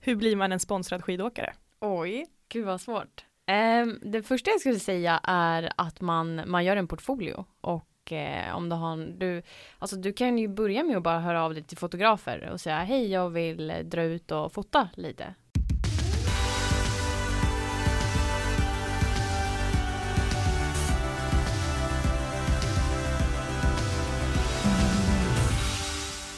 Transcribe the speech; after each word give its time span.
Hur 0.00 0.16
blir 0.16 0.36
man 0.36 0.52
en 0.52 0.60
sponsrad 0.60 1.04
skidåkare? 1.04 1.52
Oj, 1.80 2.26
gud 2.48 2.66
vad 2.66 2.80
svårt. 2.80 3.24
Um, 3.82 4.00
det 4.02 4.22
första 4.22 4.50
jag 4.50 4.60
skulle 4.60 4.78
säga 4.78 5.20
är 5.22 5.72
att 5.76 6.00
man, 6.00 6.42
man 6.46 6.64
gör 6.64 6.76
en 6.76 6.88
portfolio 6.88 7.44
och 7.60 8.12
eh, 8.12 8.56
om 8.56 8.68
du 8.68 8.76
har 8.76 8.92
en, 8.92 9.18
du, 9.18 9.42
alltså 9.78 9.96
du 9.96 10.12
kan 10.12 10.38
ju 10.38 10.48
börja 10.48 10.84
med 10.84 10.96
att 10.96 11.02
bara 11.02 11.20
höra 11.20 11.44
av 11.44 11.54
dig 11.54 11.62
till 11.62 11.78
fotografer 11.78 12.50
och 12.52 12.60
säga 12.60 12.78
hej 12.78 13.10
jag 13.10 13.30
vill 13.30 13.72
dra 13.84 14.02
ut 14.02 14.30
och 14.30 14.52
fota 14.52 14.88
lite. 14.94 15.34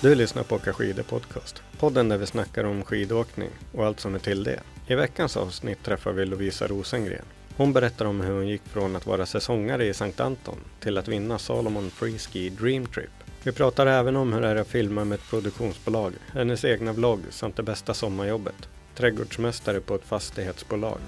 Du 0.03 0.15
lyssnar 0.15 0.43
på 0.43 0.55
Åka 0.55 0.73
skidor 0.73 1.03
podcast. 1.03 1.63
Podden 1.79 2.09
där 2.09 2.19
vi 2.19 2.27
snackar 2.27 2.65
om 2.65 2.85
skidåkning 2.85 3.51
och 3.73 3.87
allt 3.87 4.01
som 4.01 4.15
är 4.15 4.19
till 4.19 4.45
det. 4.45 4.61
I 4.87 4.95
veckans 4.95 5.37
avsnitt 5.37 5.83
träffar 5.83 6.13
vi 6.13 6.27
Lovisa 6.27 6.67
Rosengren. 6.67 7.25
Hon 7.57 7.73
berättar 7.73 8.05
om 8.05 8.21
hur 8.21 8.35
hon 8.35 8.49
gick 8.49 8.63
från 8.63 8.97
att 8.97 9.07
vara 9.07 9.27
säsongare 9.27 9.87
i 9.87 9.95
Sankt 9.95 10.21
Anton 10.21 10.57
till 10.81 10.99
att 10.99 11.09
vinna 11.09 11.39
Salomon 11.39 11.91
Freeski 11.91 12.51
Dream 12.51 12.87
Trip. 12.87 13.11
Vi 13.43 13.53
pratar 13.53 13.87
även 13.87 14.17
om 14.17 14.33
hur 14.33 14.41
det 14.41 14.49
är 14.49 14.57
att 14.57 14.69
filma 14.69 15.05
med 15.05 15.17
ett 15.17 15.31
produktionsbolag, 15.31 16.13
hennes 16.33 16.65
egna 16.65 16.93
vlogg 16.93 17.21
samt 17.31 17.57
det 17.57 17.63
bästa 17.63 17.95
sommarjobbet. 17.95 18.69
Trädgårdsmästare 18.95 19.81
på 19.81 19.95
ett 19.95 20.05
fastighetsbolag. 20.05 20.99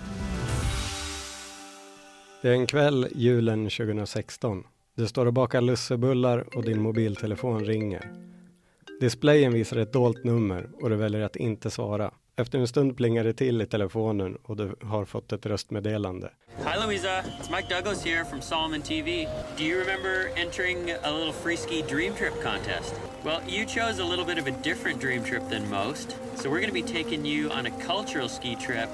Det 2.43 2.49
är 2.49 2.53
en 2.53 2.67
kväll 2.67 3.09
julen 3.15 3.65
2016. 3.65 4.65
Du 4.97 5.07
står 5.07 5.27
och 5.27 5.33
bakar 5.33 5.61
lussebullar 5.61 6.57
och 6.57 6.65
din 6.65 6.81
mobiltelefon 6.81 7.65
ringer. 7.65 8.32
Displayen 9.01 9.53
visar 9.53 9.77
ett 9.77 9.93
dolt 9.93 10.25
nummer 10.25 10.69
och 10.81 10.91
du 10.91 10.97
väljer 10.97 11.21
att 11.21 11.37
inte 11.37 11.71
svara. 11.71 12.11
Efter 12.37 12.59
en 12.59 12.69
stund 12.69 12.97
plingar 12.97 13.25
det 13.25 13.33
till 13.33 13.63
i 13.63 13.67
telefonen 13.67 14.37
och 14.43 14.57
du 14.57 14.75
har 14.83 15.05
fått 15.05 15.33
ett 15.33 15.47
röstmeddelande. 15.47 16.31
Hi 16.57 16.87
Louisa, 16.87 17.09
it's 17.09 17.51
Mike 17.57 17.75
Douglas 17.75 18.05
here 18.05 18.25
from 18.25 18.41
Solomon 18.41 18.83
TV. 18.83 19.29
Do 19.59 19.65
you 19.65 19.81
remember 19.81 20.31
entering 20.37 20.91
a 21.03 21.11
little 21.11 21.33
free 21.33 21.57
ski 21.57 21.83
dream 21.89 22.15
trip 22.15 22.35
contest? 22.43 22.95
Well, 23.25 23.41
you 23.49 23.67
chose 23.67 24.03
a 24.03 24.07
little 24.07 24.25
bit 24.25 24.39
of 24.39 24.47
a 24.47 24.63
different 24.63 25.01
dream 25.01 25.25
trip 25.25 25.43
than 25.51 25.71
most, 25.71 26.17
so 26.37 26.51
we're 26.51 26.61
going 26.61 26.75
to 26.75 26.87
be 26.87 27.03
taking 27.03 27.27
you 27.27 27.51
on 27.51 27.67
a 27.67 27.71
cultural 27.87 28.29
ski 28.29 28.57
trip 28.67 28.89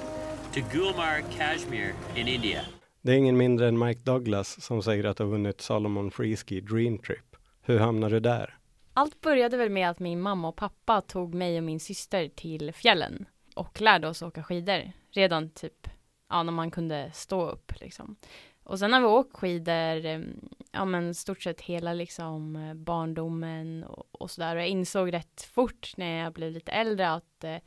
to 0.53 0.59
Gulmarg, 0.77 1.23
Kashmir 1.37 1.93
in 2.15 2.27
India. 2.27 2.61
Det 3.01 3.11
är 3.11 3.15
ingen 3.15 3.37
mindre 3.37 3.67
än 3.67 3.79
Mike 3.79 4.01
Douglas 4.03 4.61
som 4.61 4.83
säger 4.83 5.03
att 5.03 5.17
du 5.17 5.23
har 5.23 5.31
vunnit 5.31 5.61
Salomon 5.61 6.11
Freeski 6.11 6.61
Dream 6.61 6.97
Trip. 6.97 7.35
Hur 7.61 7.79
hamnar 7.79 8.09
du 8.09 8.19
där? 8.19 8.58
Allt 8.99 9.21
började 9.21 9.57
väl 9.57 9.69
med 9.69 9.89
att 9.89 9.99
min 9.99 10.21
mamma 10.21 10.47
och 10.47 10.55
pappa 10.55 11.01
tog 11.01 11.33
mig 11.33 11.57
och 11.57 11.63
min 11.63 11.79
syster 11.79 12.27
till 12.27 12.73
fjällen 12.73 13.25
och 13.55 13.81
lärde 13.81 14.07
oss 14.07 14.21
åka 14.21 14.43
skidor 14.43 14.91
redan 15.11 15.49
typ 15.49 15.89
ja, 16.29 16.43
när 16.43 16.51
man 16.51 16.71
kunde 16.71 17.11
stå 17.13 17.49
upp 17.49 17.79
liksom. 17.79 18.15
Och 18.63 18.79
sen 18.79 18.93
har 18.93 18.99
vi 18.99 19.05
åkt 19.05 19.35
skidor, 19.35 20.05
ehm, 20.05 20.49
ja 20.71 20.85
men 20.85 21.15
stort 21.15 21.41
sett 21.41 21.61
hela 21.61 21.93
liksom 21.93 22.73
barndomen 22.75 23.83
och, 23.83 24.07
och 24.11 24.31
sådär. 24.31 24.55
Och 24.55 24.61
jag 24.61 24.69
insåg 24.69 25.13
rätt 25.13 25.41
fort 25.41 25.93
när 25.97 26.23
jag 26.23 26.33
blev 26.33 26.51
lite 26.51 26.71
äldre 26.71 27.09
att 27.09 27.43
eh, 27.43 27.57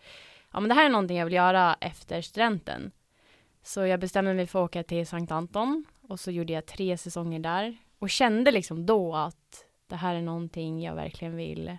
ja 0.53 0.61
men 0.61 0.69
det 0.69 0.75
här 0.75 0.85
är 0.85 0.91
någonting 0.91 1.19
jag 1.19 1.27
vill 1.27 1.35
göra 1.35 1.77
efter 1.81 2.23
studenten. 2.23 2.93
Så 3.63 3.87
jag 3.87 4.01
bestämde 4.01 4.35
mig 4.35 4.47
för 4.47 4.65
att 4.65 4.69
åka 4.69 4.83
till 4.83 5.07
Sankt 5.07 5.33
Anton 5.33 5.85
och 6.09 6.21
så 6.21 6.31
gjorde 6.31 6.53
jag 6.53 6.67
tre 6.67 6.99
säsonger 6.99 7.39
där 7.39 7.77
och 7.99 8.11
kände 8.11 8.51
liksom 8.51 8.87
då 8.87 9.15
att 9.15 9.67
det 9.93 9.99
här 9.99 10.15
är 10.15 10.23
någonting 10.23 10.83
jag 10.83 10.95
verkligen 10.95 11.37
vill 11.37 11.79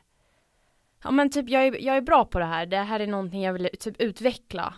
Ja 1.04 1.12
men 1.12 1.30
typ 1.30 1.50
jag 1.50 1.68
är, 1.68 1.82
jag 1.82 1.98
är 1.98 2.02
bra 2.02 2.26
på 2.26 2.40
det 2.40 2.46
här, 2.46 2.66
det 2.66 2.78
här 2.78 3.00
är 3.00 3.08
någonting 3.08 3.42
jag 3.42 3.54
vill 3.54 3.70
typ 3.80 4.02
utveckla. 4.02 4.74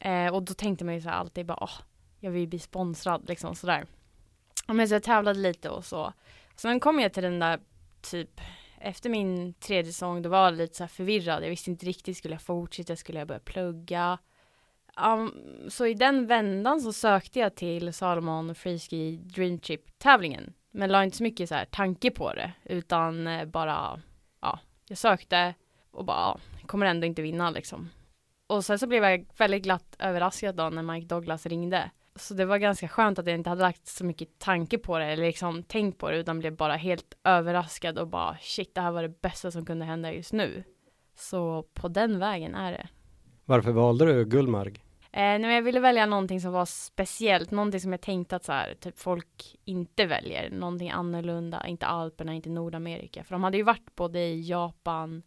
Eh, 0.00 0.34
Och 0.34 0.42
då 0.42 0.54
tänkte 0.54 0.84
man 0.84 0.94
ju 0.94 1.00
så 1.00 1.08
här 1.08 1.16
alltid 1.16 1.46
bara 1.46 1.58
åh, 1.60 1.78
Jag 2.20 2.30
vill 2.30 2.48
bli 2.48 2.58
sponsrad 2.58 3.28
liksom 3.28 3.54
sådär. 3.54 3.86
Men 4.66 4.88
så 4.88 4.94
jag 4.94 5.02
tävlade 5.02 5.38
lite 5.38 5.70
och 5.70 5.84
så. 5.84 6.12
Sen 6.56 6.80
kom 6.80 7.00
jag 7.00 7.12
till 7.12 7.22
den 7.22 7.38
där 7.38 7.60
typ 8.10 8.40
Efter 8.80 9.10
min 9.10 9.54
tredje 9.54 9.92
säsong 9.92 10.22
då 10.22 10.28
var 10.28 10.44
jag 10.44 10.54
lite 10.54 10.76
så 10.76 10.82
här 10.82 10.88
förvirrad. 10.88 11.44
Jag 11.44 11.50
visste 11.50 11.70
inte 11.70 11.86
riktigt, 11.86 12.16
skulle 12.16 12.34
jag 12.34 12.42
fortsätta, 12.42 12.96
skulle 12.96 13.18
jag 13.18 13.28
börja 13.28 13.40
plugga? 13.40 14.18
Um, 15.06 15.32
Så 15.68 15.86
i 15.86 15.94
den 15.94 16.26
vändan 16.26 16.80
så 16.80 16.92
sökte 16.92 17.38
jag 17.38 17.54
till 17.54 17.92
Salomon 17.92 18.54
Freeski 18.54 19.16
Dream 19.16 19.58
Trip 19.58 19.98
tävlingen 19.98 20.52
men 20.74 20.92
la 20.92 21.04
inte 21.04 21.16
så 21.16 21.22
mycket 21.22 21.48
så 21.48 21.54
här 21.54 21.64
tanke 21.64 22.10
på 22.10 22.32
det 22.32 22.52
utan 22.64 23.26
eh, 23.26 23.44
bara 23.44 24.00
ja, 24.40 24.58
jag 24.88 24.98
sökte 24.98 25.54
och 25.90 26.04
bara 26.04 26.16
ja, 26.16 26.40
kommer 26.66 26.86
ändå 26.86 27.06
inte 27.06 27.22
vinna 27.22 27.50
liksom. 27.50 27.90
Och 28.46 28.64
sen 28.64 28.78
så 28.78 28.86
blev 28.86 29.04
jag 29.04 29.26
väldigt 29.36 29.62
glatt 29.62 29.96
överraskad 29.98 30.56
då 30.56 30.70
när 30.70 30.82
Mike 30.82 31.06
Douglas 31.06 31.46
ringde. 31.46 31.90
Så 32.16 32.34
det 32.34 32.44
var 32.44 32.58
ganska 32.58 32.88
skönt 32.88 33.18
att 33.18 33.26
jag 33.26 33.34
inte 33.34 33.50
hade 33.50 33.62
lagt 33.62 33.86
så 33.86 34.04
mycket 34.04 34.38
tanke 34.38 34.78
på 34.78 34.98
det 34.98 35.04
eller 35.04 35.24
liksom 35.24 35.62
tänkt 35.62 35.98
på 35.98 36.10
det 36.10 36.16
utan 36.16 36.38
blev 36.38 36.56
bara 36.56 36.76
helt 36.76 37.16
överraskad 37.24 37.98
och 37.98 38.08
bara 38.08 38.36
shit 38.40 38.74
det 38.74 38.80
här 38.80 38.90
var 38.90 39.02
det 39.02 39.20
bästa 39.22 39.50
som 39.50 39.66
kunde 39.66 39.84
hända 39.84 40.12
just 40.12 40.32
nu. 40.32 40.64
Så 41.16 41.62
på 41.74 41.88
den 41.88 42.18
vägen 42.18 42.54
är 42.54 42.72
det. 42.72 42.88
Varför 43.44 43.72
valde 43.72 44.04
du 44.04 44.24
Gullmarg? 44.24 44.83
Eh, 45.16 45.22
jag 45.22 45.62
ville 45.62 45.80
välja 45.80 46.06
någonting 46.06 46.40
som 46.40 46.52
var 46.52 46.64
speciellt, 46.64 47.50
någonting 47.50 47.80
som 47.80 47.92
jag 47.92 48.00
tänkte 48.00 48.36
att 48.36 48.44
så 48.44 48.52
här, 48.52 48.74
typ 48.80 48.98
folk 48.98 49.56
inte 49.64 50.06
väljer, 50.06 50.50
någonting 50.50 50.90
annorlunda, 50.90 51.66
inte 51.66 51.86
Alperna, 51.86 52.34
inte 52.34 52.50
Nordamerika, 52.50 53.24
för 53.24 53.34
de 53.34 53.42
hade 53.44 53.56
ju 53.56 53.62
varit 53.62 53.94
både 53.94 54.18
i 54.18 54.48
Japan 54.48 55.22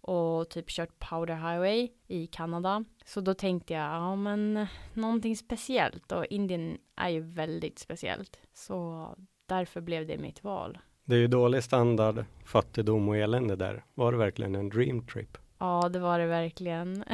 och 0.00 0.50
typ 0.50 0.68
kört 0.68 0.98
Powder 0.98 1.34
Highway 1.34 1.88
i 2.08 2.26
Kanada. 2.26 2.84
Så 3.04 3.20
då 3.20 3.34
tänkte 3.34 3.74
jag, 3.74 3.82
ja 3.82 4.16
men 4.16 4.66
någonting 4.94 5.36
speciellt 5.36 6.12
och 6.12 6.26
Indien 6.26 6.78
är 6.96 7.08
ju 7.08 7.20
väldigt 7.20 7.78
speciellt. 7.78 8.38
Så 8.52 9.08
därför 9.46 9.80
blev 9.80 10.06
det 10.06 10.18
mitt 10.18 10.44
val. 10.44 10.78
Det 11.04 11.14
är 11.14 11.18
ju 11.18 11.28
dålig 11.28 11.64
standard, 11.64 12.24
fattigdom 12.44 13.08
och 13.08 13.16
elände 13.16 13.56
där. 13.56 13.84
Var 13.94 14.12
det 14.12 14.18
verkligen 14.18 14.54
en 14.54 14.68
dream 14.68 15.06
trip? 15.06 15.38
Ja, 15.58 15.88
det 15.88 15.98
var 15.98 16.18
det 16.18 16.26
verkligen. 16.26 17.04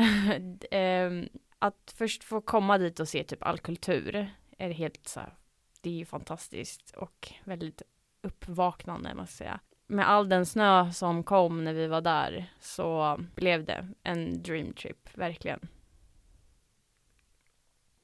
Att 1.59 1.95
först 1.97 2.25
få 2.25 2.41
komma 2.41 2.79
dit 2.79 3.01
och 3.01 3.09
se 3.09 3.25
typ 3.25 3.43
all 3.43 3.59
kultur 3.59 4.31
är 4.59 4.71
helt 4.71 5.09
så 5.09 5.21
här, 5.21 5.35
det 5.81 5.91
är 5.91 5.95
ju 5.95 6.05
fantastiskt 6.05 6.91
och 6.91 7.33
väldigt 7.45 7.83
uppvaknande 8.23 9.15
måste 9.15 9.21
jag 9.45 9.49
säga. 9.49 9.61
Med 9.87 10.09
all 10.09 10.29
den 10.29 10.47
snö 10.47 10.93
som 10.93 11.23
kom 11.23 11.65
när 11.65 11.73
vi 11.73 11.87
var 11.87 12.01
där 12.01 12.53
så 12.61 13.19
blev 13.35 13.65
det 13.65 13.89
en 14.03 14.43
dream 14.43 14.73
trip, 14.73 15.19
verkligen. 15.19 15.69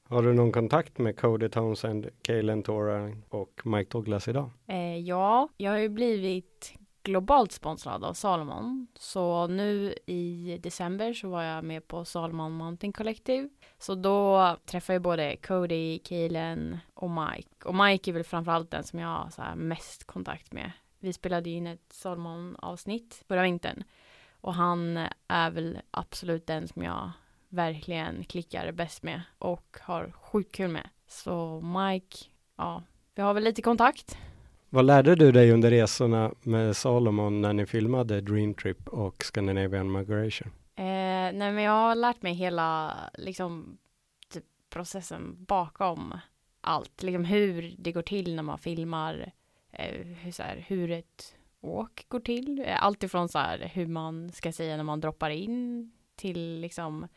Har 0.08 0.22
du 0.22 0.32
någon 0.32 0.52
kontakt 0.52 0.98
med 0.98 1.18
Cody 1.20 1.48
Townsend, 1.48 2.08
Kaylen 2.22 2.62
Tora 2.62 3.16
och 3.28 3.60
Mike 3.64 3.90
Douglas 3.90 4.28
idag? 4.28 4.50
Eh, 4.66 4.98
ja, 4.98 5.48
jag 5.56 5.70
har 5.70 5.78
ju 5.78 5.88
blivit 5.88 6.74
globalt 7.04 7.52
sponsrad 7.52 8.04
av 8.04 8.12
Salomon. 8.12 8.86
Så 8.94 9.46
nu 9.46 9.94
i 10.06 10.58
december 10.62 11.12
så 11.12 11.28
var 11.28 11.42
jag 11.42 11.64
med 11.64 11.88
på 11.88 12.04
Salomon 12.04 12.52
Mountain 12.52 12.92
Collective. 12.92 13.48
Så 13.78 13.94
då 13.94 14.56
träffade 14.64 14.94
jag 14.94 15.02
både 15.02 15.36
Cody, 15.36 15.98
Kaylen 15.98 16.78
och 16.94 17.10
Mike. 17.10 17.48
Och 17.64 17.74
Mike 17.74 18.10
är 18.10 18.12
väl 18.12 18.24
framförallt 18.24 18.70
den 18.70 18.84
som 18.84 18.98
jag 18.98 19.08
har 19.08 19.30
så 19.30 19.42
mest 19.56 20.04
kontakt 20.04 20.52
med. 20.52 20.72
Vi 20.98 21.12
spelade 21.12 21.50
in 21.50 21.66
ett 21.66 21.92
Salomon 21.92 22.56
avsnitt 22.56 23.24
förra 23.28 23.42
vintern. 23.42 23.84
Och 24.40 24.54
han 24.54 25.06
är 25.28 25.50
väl 25.50 25.78
absolut 25.90 26.46
den 26.46 26.68
som 26.68 26.82
jag 26.82 27.10
verkligen 27.48 28.24
klickar 28.24 28.72
bäst 28.72 29.02
med 29.02 29.22
och 29.38 29.78
har 29.80 30.12
sjukt 30.12 30.52
kul 30.52 30.70
med. 30.70 30.88
Så 31.06 31.60
Mike, 31.60 32.16
ja, 32.56 32.82
vi 33.14 33.22
har 33.22 33.34
väl 33.34 33.44
lite 33.44 33.62
kontakt. 33.62 34.18
Vad 34.74 34.84
lärde 34.84 35.14
du 35.14 35.32
dig 35.32 35.52
under 35.52 35.70
resorna 35.70 36.34
med 36.42 36.76
Salomon 36.76 37.40
när 37.40 37.52
ni 37.52 37.66
filmade 37.66 38.20
Dream 38.20 38.54
Trip 38.54 38.88
och 38.88 39.24
Scandinavian 39.24 39.92
Migration? 39.92 40.48
Eh, 40.76 40.84
nej 40.84 41.32
men 41.52 41.62
jag 41.62 41.72
har 41.72 41.94
lärt 41.94 42.22
mig 42.22 42.34
hela 42.34 42.96
liksom 43.14 43.78
typ, 44.28 44.44
processen 44.70 45.36
bakom 45.44 46.18
allt, 46.60 47.02
liksom 47.02 47.24
hur 47.24 47.74
det 47.78 47.92
går 47.92 48.02
till 48.02 48.34
när 48.34 48.42
man 48.42 48.58
filmar, 48.58 49.32
eh, 49.72 50.06
hur, 50.22 50.32
så 50.32 50.42
här, 50.42 50.64
hur 50.68 50.90
ett 50.90 51.36
åk 51.60 52.04
går 52.08 52.20
till. 52.20 52.64
Eh, 52.66 52.84
allt 52.84 53.02
ifrån 53.02 53.28
så 53.28 53.38
här 53.38 53.70
hur 53.74 53.86
man 53.86 54.32
ska 54.32 54.52
säga 54.52 54.76
när 54.76 54.84
man 54.84 55.00
droppar 55.00 55.30
in 55.30 55.92
till 56.16 56.60
liksom 56.60 57.08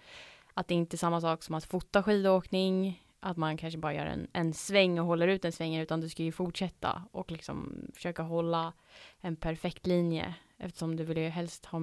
att 0.54 0.68
det 0.68 0.76
inte 0.76 0.96
är 0.96 0.98
samma 0.98 1.22
sak 1.22 1.44
som 1.44 1.56
att 1.56 1.66
fota 1.66 2.04
skidåkning, 2.04 3.04
att 3.20 3.38
man 3.38 3.58
kanske 3.58 3.80
bara 3.80 3.94
gör 3.94 4.06
en, 4.06 4.28
en 4.34 4.54
sväng 4.54 5.00
och 5.00 5.06
håller 5.06 5.28
ut 5.28 5.46
en 5.46 5.52
sväng, 5.52 5.76
utan 5.76 6.02
du 6.02 6.10
ska 6.10 6.24
ju 6.24 6.32
fortsätta 6.32 7.04
och 7.12 7.32
liksom 7.32 7.88
försöka 7.94 8.24
hålla 8.24 8.74
en 9.22 9.36
perfekt 9.36 9.88
linje 9.88 10.36
eftersom 10.58 10.96
du 10.96 11.04
vill 11.04 11.18
ju 11.18 11.28
helst 11.30 11.66
ha, 11.66 11.78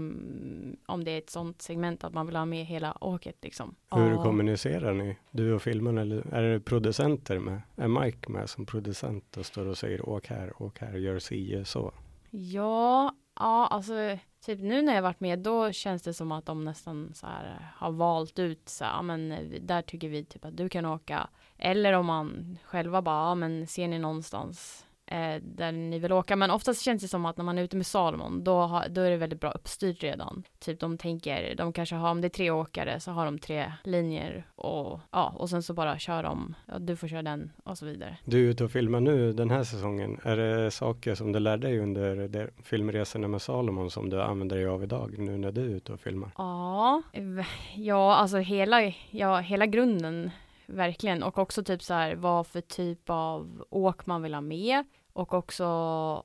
om 0.86 1.04
det 1.04 1.10
är 1.10 1.18
ett 1.18 1.30
sånt 1.30 1.62
segment, 1.62 2.04
att 2.04 2.14
man 2.14 2.26
vill 2.26 2.36
ha 2.36 2.44
med 2.44 2.66
hela 2.66 2.96
åket 3.04 3.36
liksom. 3.42 3.74
Hur 3.90 4.16
Och- 4.16 4.22
kommunicerar 4.22 4.94
ni, 4.94 5.16
du 5.30 5.52
och 5.52 5.62
filmen, 5.62 5.98
eller 5.98 6.34
är 6.34 6.42
det 6.42 6.60
producenter 6.60 7.38
med? 7.38 7.62
Är 7.76 7.88
Mike 7.88 8.32
med 8.32 8.50
som 8.50 8.66
producent 8.66 9.36
och 9.36 9.46
står 9.46 9.66
och 9.66 9.78
säger 9.78 10.08
åk 10.08 10.26
här, 10.26 10.62
åk 10.62 10.78
här, 10.78 10.92
gör 10.96 11.18
si, 11.18 11.62
så? 11.64 11.92
Ja, 12.30 13.14
ja, 13.36 13.66
alltså 13.66 14.18
typ 14.44 14.60
nu 14.60 14.82
när 14.82 14.94
jag 14.94 15.02
varit 15.02 15.20
med, 15.20 15.38
då 15.38 15.72
känns 15.72 16.02
det 16.02 16.14
som 16.14 16.32
att 16.32 16.46
de 16.46 16.64
nästan 16.64 17.12
så 17.14 17.26
här 17.26 17.44
eh, 17.44 17.66
har 17.76 17.90
valt 17.90 18.38
ut 18.38 18.68
så 18.68 18.84
här, 18.84 18.92
ja 18.92 19.02
men 19.02 19.32
eh, 19.32 19.60
där 19.60 19.82
tycker 19.82 20.08
vi 20.08 20.24
typ 20.24 20.44
att 20.44 20.56
du 20.56 20.68
kan 20.68 20.86
åka. 20.86 21.28
Eller 21.58 21.92
om 21.92 22.06
man 22.06 22.58
själva 22.64 23.02
bara, 23.02 23.28
ja 23.28 23.34
men 23.34 23.66
ser 23.66 23.88
ni 23.88 23.98
någonstans 23.98 24.86
eh, 25.14 25.42
där 25.42 25.72
ni 25.72 25.98
vill 25.98 26.12
åka. 26.12 26.36
Men 26.36 26.50
oftast 26.50 26.82
känns 26.82 27.02
det 27.02 27.08
som 27.08 27.26
att 27.26 27.36
när 27.36 27.44
man 27.44 27.58
är 27.58 27.62
ute 27.62 27.76
med 27.76 27.86
Salomon, 27.86 28.44
då, 28.44 28.60
har, 28.60 28.88
då 28.88 29.00
är 29.00 29.10
det 29.10 29.16
väldigt 29.16 29.40
bra 29.40 29.50
uppstyrt 29.50 30.02
redan. 30.02 30.44
Typ 30.58 30.80
de 30.80 30.98
tänker, 30.98 31.54
de 31.54 31.72
kanske 31.72 31.94
har, 31.94 32.10
om 32.10 32.20
det 32.20 32.26
är 32.26 32.28
tre 32.28 32.50
åkare 32.50 33.00
så 33.00 33.10
har 33.10 33.24
de 33.24 33.38
tre 33.38 33.72
linjer 33.84 34.46
och 34.56 35.00
ja, 35.10 35.34
och 35.36 35.50
sen 35.50 35.62
så 35.62 35.74
bara 35.74 35.98
kör 35.98 36.22
de, 36.22 36.54
ja, 36.66 36.78
du 36.78 36.96
får 36.96 37.08
köra 37.08 37.22
den 37.22 37.52
och 37.64 37.78
så 37.78 37.86
vidare. 37.86 38.18
Du 38.24 38.46
är 38.46 38.50
ute 38.50 38.64
och 38.64 38.70
filmar 38.70 39.00
nu 39.00 39.32
den 39.32 39.50
här 39.50 39.64
säsongen. 39.64 40.20
Är 40.22 40.36
det 40.36 40.70
saker 40.70 41.14
som 41.14 41.32
du 41.32 41.38
lärde 41.38 41.66
dig 41.66 41.78
under 41.78 42.28
de 42.28 42.48
filmresorna 42.62 43.28
med 43.28 43.42
Salomon 43.42 43.90
som 43.90 44.10
du 44.10 44.22
använder 44.22 44.56
dig 44.56 44.66
av 44.66 44.82
idag 44.82 45.18
nu 45.18 45.38
när 45.38 45.52
du 45.52 45.60
är 45.60 45.76
ute 45.76 45.92
och 45.92 46.00
filmar? 46.00 46.30
Ja, 46.38 47.02
ja, 47.74 48.14
alltså 48.14 48.38
hela, 48.38 48.92
ja, 49.10 49.38
hela 49.38 49.66
grunden 49.66 50.30
verkligen 50.66 51.22
och 51.22 51.38
också 51.38 51.64
typ 51.64 51.82
så 51.82 51.94
här 51.94 52.14
vad 52.14 52.46
för 52.46 52.60
typ 52.60 53.10
av 53.10 53.64
åk 53.70 54.06
man 54.06 54.22
vill 54.22 54.34
ha 54.34 54.40
med 54.40 54.84
och 55.14 55.34
också 55.34 55.64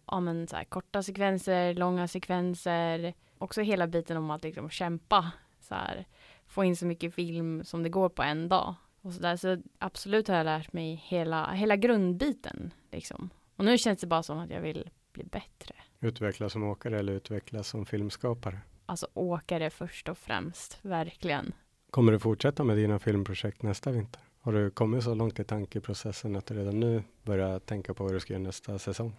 ja, 0.06 0.19
men 0.19 0.47
så 0.47 0.56
här, 0.56 0.63
korta 0.63 1.03
sekvenser, 1.03 1.74
långa 1.74 2.07
sekvenser, 2.07 3.13
också 3.38 3.62
hela 3.62 3.88
biten 3.88 4.18
om 4.18 4.31
att 4.31 4.44
liksom 4.44 4.69
kämpa 4.69 5.31
så 5.59 5.75
här, 5.75 6.06
få 6.47 6.63
in 6.63 6.75
så 6.75 6.86
mycket 6.86 7.13
film 7.13 7.63
som 7.63 7.83
det 7.83 7.89
går 7.89 8.09
på 8.09 8.24
en 8.24 8.50
dag 8.50 8.75
och 9.01 9.13
så 9.13 9.21
där 9.21 9.36
så 9.36 9.57
absolut 9.77 10.27
har 10.27 10.36
jag 10.36 10.45
lärt 10.45 10.74
mig 10.74 10.95
hela, 11.06 11.51
hela 11.51 11.75
grundbiten 11.75 12.74
liksom 12.91 13.30
och 13.56 13.65
nu 13.65 13.77
känns 13.77 14.00
det 14.00 14.07
bara 14.07 14.24
som 14.24 14.39
att 14.39 14.50
jag 14.50 14.62
vill 14.62 14.89
bli 15.13 15.24
bättre. 15.24 15.75
Utvecklas 16.00 16.53
som 16.53 16.63
åkare 16.63 17.00
eller 17.00 17.13
utvecklas 17.13 17.68
som 17.68 17.85
filmskapare? 17.85 18.59
Alltså 18.85 19.07
åkare 19.13 19.69
först 19.69 20.09
och 20.09 20.18
främst, 20.18 20.80
verkligen. 20.81 21.53
Kommer 21.89 22.12
du 22.12 22.19
fortsätta 22.19 22.63
med 22.63 22.77
dina 22.77 23.00
filmprojekt 23.00 23.63
nästa 23.63 23.92
vinter? 23.92 24.21
Har 24.41 24.53
du 24.53 24.71
kommit 24.71 25.03
så 25.03 25.15
långt 25.15 25.39
i 25.39 25.44
tankeprocessen 25.44 26.36
att 26.36 26.45
du 26.45 26.53
redan 26.53 26.80
nu 26.80 27.03
börjar 27.24 27.59
tänka 27.59 27.94
på 27.94 28.03
vad 28.03 28.13
du 28.13 28.19
ska 28.19 28.33
göra 28.33 28.44
nästa 28.44 28.80
säsong? 28.80 29.15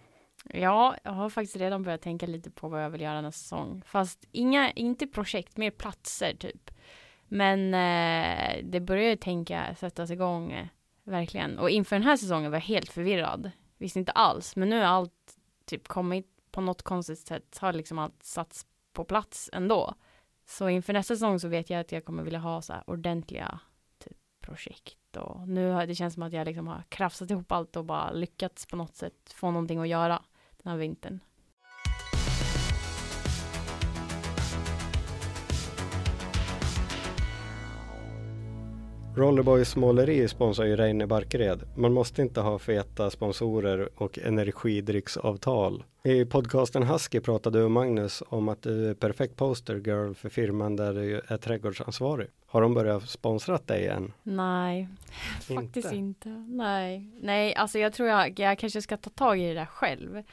Ja, 0.53 0.95
jag 1.03 1.11
har 1.11 1.29
faktiskt 1.29 1.55
redan 1.55 1.83
börjat 1.83 2.01
tänka 2.01 2.25
lite 2.25 2.51
på 2.51 2.67
vad 2.67 2.83
jag 2.83 2.89
vill 2.89 3.01
göra 3.01 3.21
nästa 3.21 3.39
säsong. 3.39 3.81
Fast 3.85 4.27
inga, 4.31 4.71
inte 4.71 5.07
projekt, 5.07 5.57
mer 5.57 5.71
platser 5.71 6.33
typ. 6.33 6.71
Men 7.27 7.73
eh, 7.73 8.63
det 8.63 8.79
börjar 8.79 9.09
ju 9.09 9.15
tänka 9.15 9.75
sättas 9.75 10.11
igång 10.11 10.51
eh, 10.51 10.67
verkligen. 11.03 11.59
Och 11.59 11.69
inför 11.69 11.95
den 11.95 12.03
här 12.03 12.17
säsongen 12.17 12.51
var 12.51 12.57
jag 12.57 12.65
helt 12.65 12.89
förvirrad. 12.89 13.51
Visste 13.77 13.99
inte 13.99 14.11
alls, 14.11 14.55
men 14.55 14.69
nu 14.69 14.77
har 14.79 14.85
allt 14.85 15.37
typ 15.65 15.87
kommit 15.87 16.27
på 16.51 16.61
något 16.61 16.81
konstigt 16.81 17.19
sätt. 17.19 17.57
Har 17.61 17.73
liksom 17.73 17.99
allt 17.99 18.23
satts 18.23 18.65
på 18.93 19.03
plats 19.03 19.49
ändå. 19.53 19.95
Så 20.45 20.69
inför 20.69 20.93
nästa 20.93 21.15
säsong 21.15 21.39
så 21.39 21.47
vet 21.47 21.69
jag 21.69 21.79
att 21.79 21.91
jag 21.91 22.05
kommer 22.05 22.23
vilja 22.23 22.39
ha 22.39 22.61
så 22.61 22.73
här 22.73 22.83
ordentliga 22.87 23.59
typ, 23.99 24.17
projekt. 24.41 25.00
Och 25.17 25.47
nu 25.47 25.71
har 25.71 25.87
det 25.87 25.95
känns 25.95 26.13
som 26.13 26.23
att 26.23 26.33
jag 26.33 26.45
liksom 26.45 26.67
har 26.67 26.83
krafsat 26.89 27.31
ihop 27.31 27.51
allt 27.51 27.75
och 27.75 27.85
bara 27.85 28.11
lyckats 28.11 28.65
på 28.65 28.75
något 28.75 28.95
sätt 28.95 29.33
få 29.35 29.51
någonting 29.51 29.79
att 29.79 29.87
göra 29.87 30.21
den 30.63 30.71
här 30.71 30.77
vintern. 30.77 31.19
Rollerboys 39.15 39.75
måleri 39.75 40.27
sponsrar 40.27 40.65
ju 40.65 40.75
Reine 40.75 41.07
Barkered. 41.07 41.63
Man 41.75 41.93
måste 41.93 42.21
inte 42.21 42.41
ha 42.41 42.59
feta 42.59 43.09
sponsorer 43.09 43.89
och 43.95 44.19
energidrycksavtal. 44.19 45.83
I 46.03 46.25
podcasten 46.25 46.83
Husky 46.83 47.19
pratade 47.19 47.59
du 47.59 47.63
och 47.63 47.71
Magnus 47.71 48.23
om 48.29 48.49
att 48.49 48.61
du 48.61 48.89
är 48.89 48.93
perfekt 48.93 49.35
poster 49.35 49.75
girl 49.75 50.13
för 50.13 50.29
firman 50.29 50.75
där 50.75 50.93
du 50.93 51.21
är 51.27 51.37
trädgårdsansvarig. 51.37 52.27
Har 52.45 52.61
de 52.61 52.73
börjat 52.73 53.09
sponsra 53.09 53.59
dig 53.65 53.87
än? 53.87 54.13
Nej, 54.23 54.87
faktiskt 55.41 55.93
Inte? 55.93 55.95
inte. 56.29 56.29
Nej, 56.29 57.11
nej, 57.21 57.55
alltså 57.55 57.79
jag 57.79 57.93
tror 57.93 58.09
jag, 58.09 58.39
jag 58.39 58.59
kanske 58.59 58.81
ska 58.81 58.97
ta 58.97 59.09
tag 59.09 59.39
i 59.39 59.47
det 59.47 59.53
där 59.53 59.65
själv 59.65 60.23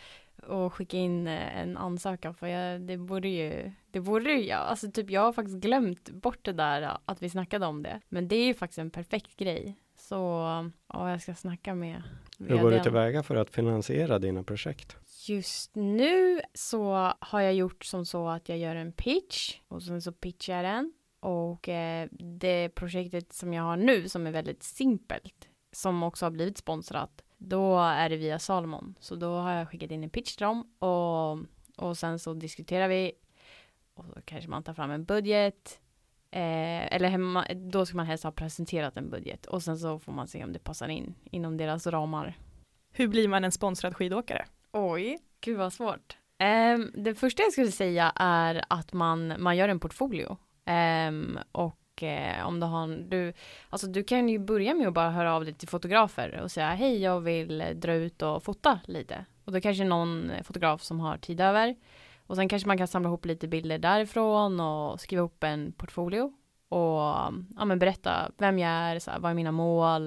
och 0.48 0.74
skicka 0.74 0.96
in 0.96 1.26
eh, 1.26 1.58
en 1.58 1.76
ansökan 1.76 2.34
för 2.34 2.46
jag, 2.46 2.80
det 2.80 2.96
borde 2.96 3.28
ju, 3.28 3.72
det 3.90 4.00
borde 4.00 4.30
ju, 4.30 4.44
jag, 4.44 4.58
alltså 4.58 4.90
typ 4.90 5.10
jag 5.10 5.20
har 5.20 5.32
faktiskt 5.32 5.58
glömt 5.58 6.10
bort 6.10 6.44
det 6.44 6.52
där 6.52 6.98
att 7.04 7.22
vi 7.22 7.30
snackade 7.30 7.66
om 7.66 7.82
det. 7.82 8.00
Men 8.08 8.28
det 8.28 8.36
är 8.36 8.46
ju 8.46 8.54
faktiskt 8.54 8.78
en 8.78 8.90
perfekt 8.90 9.36
grej. 9.36 9.76
Så 9.96 10.14
ja, 10.86 11.10
jag 11.10 11.22
ska 11.22 11.34
snacka 11.34 11.74
med 11.74 12.02
Hur 12.38 12.58
går 12.58 12.70
du 12.70 12.80
tillväga 12.80 13.22
för 13.22 13.36
att 13.36 13.50
finansiera 13.50 14.18
dina 14.18 14.42
projekt? 14.42 14.96
Just 15.28 15.74
nu 15.74 16.40
så 16.54 17.12
har 17.18 17.40
jag 17.40 17.54
gjort 17.54 17.84
som 17.84 18.06
så 18.06 18.28
att 18.28 18.48
jag 18.48 18.58
gör 18.58 18.76
en 18.76 18.92
pitch 18.92 19.58
och 19.68 19.82
sen 19.82 20.02
så 20.02 20.12
pitchar 20.12 20.54
jag 20.54 20.64
den. 20.64 20.92
Och 21.20 21.68
eh, 21.68 22.08
det 22.10 22.68
projektet 22.68 23.32
som 23.32 23.54
jag 23.54 23.62
har 23.62 23.76
nu 23.76 24.08
som 24.08 24.26
är 24.26 24.30
väldigt 24.30 24.62
simpelt 24.62 25.48
som 25.72 26.02
också 26.02 26.26
har 26.26 26.30
blivit 26.30 26.58
sponsrat 26.58 27.22
då 27.38 27.78
är 27.78 28.08
det 28.08 28.16
via 28.16 28.38
Salomon. 28.38 28.94
Så 29.00 29.16
då 29.16 29.34
har 29.34 29.52
jag 29.52 29.68
skickat 29.68 29.90
in 29.90 30.04
en 30.04 30.10
pitch 30.10 30.36
till 30.36 30.44
dem 30.44 30.72
och, 30.78 31.38
och 31.86 31.98
sen 31.98 32.18
så 32.18 32.34
diskuterar 32.34 32.88
vi 32.88 33.12
och 33.94 34.04
så 34.04 34.20
kanske 34.24 34.50
man 34.50 34.62
tar 34.62 34.74
fram 34.74 34.90
en 34.90 35.04
budget 35.04 35.80
eh, 36.30 36.94
eller 36.94 37.08
hemma, 37.08 37.46
då 37.54 37.86
ska 37.86 37.96
man 37.96 38.06
helst 38.06 38.24
ha 38.24 38.30
presenterat 38.30 38.96
en 38.96 39.10
budget 39.10 39.46
och 39.46 39.62
sen 39.62 39.78
så 39.78 39.98
får 39.98 40.12
man 40.12 40.28
se 40.28 40.44
om 40.44 40.52
det 40.52 40.58
passar 40.58 40.88
in 40.88 41.14
inom 41.24 41.56
deras 41.56 41.86
ramar. 41.86 42.38
Hur 42.92 43.08
blir 43.08 43.28
man 43.28 43.44
en 43.44 43.52
sponsrad 43.52 43.96
skidåkare? 43.96 44.44
Oj, 44.72 45.18
gud 45.40 45.58
vad 45.58 45.72
svårt. 45.72 46.16
Um, 46.74 46.92
det 47.04 47.14
första 47.14 47.42
jag 47.42 47.52
skulle 47.52 47.72
säga 47.72 48.12
är 48.16 48.64
att 48.68 48.92
man, 48.92 49.34
man 49.38 49.56
gör 49.56 49.68
en 49.68 49.80
portfolio. 49.80 50.36
Ehm, 50.64 51.38
och 51.52 51.78
eh, 52.02 52.46
om 52.46 52.60
du 52.60 52.66
har 52.66 52.82
en, 52.82 53.10
du, 53.10 53.32
alltså 53.70 53.86
du 53.86 54.04
kan 54.04 54.28
ju 54.28 54.38
börja 54.38 54.74
med 54.74 54.88
att 54.88 54.94
bara 54.94 55.10
höra 55.10 55.34
av 55.34 55.44
dig 55.44 55.54
till 55.54 55.68
fotografer 55.68 56.40
och 56.40 56.50
säga 56.50 56.68
hej 56.68 57.02
jag 57.02 57.20
vill 57.20 57.60
eh, 57.60 57.70
dra 57.70 57.92
ut 57.92 58.22
och 58.22 58.42
fota 58.42 58.80
lite. 58.84 59.24
Och 59.44 59.52
då 59.52 59.60
kanske 59.60 59.84
någon 59.84 60.32
fotograf 60.42 60.82
som 60.82 61.00
har 61.00 61.18
tid 61.18 61.40
över. 61.40 61.76
Och 62.26 62.36
sen 62.36 62.48
kanske 62.48 62.66
man 62.68 62.78
kan 62.78 62.88
samla 62.88 63.08
ihop 63.08 63.24
lite 63.24 63.48
bilder 63.48 63.78
därifrån 63.78 64.60
och 64.60 65.00
skriva 65.00 65.22
upp 65.22 65.44
en 65.44 65.72
portfolio. 65.72 66.32
Och 66.68 67.00
ja, 67.56 67.64
men 67.64 67.78
berätta 67.78 68.30
vem 68.38 68.58
jag 68.58 68.70
är, 68.70 68.98
så 68.98 69.10
här, 69.10 69.18
vad 69.18 69.30
är 69.30 69.34
mina 69.34 69.52
mål, 69.52 70.04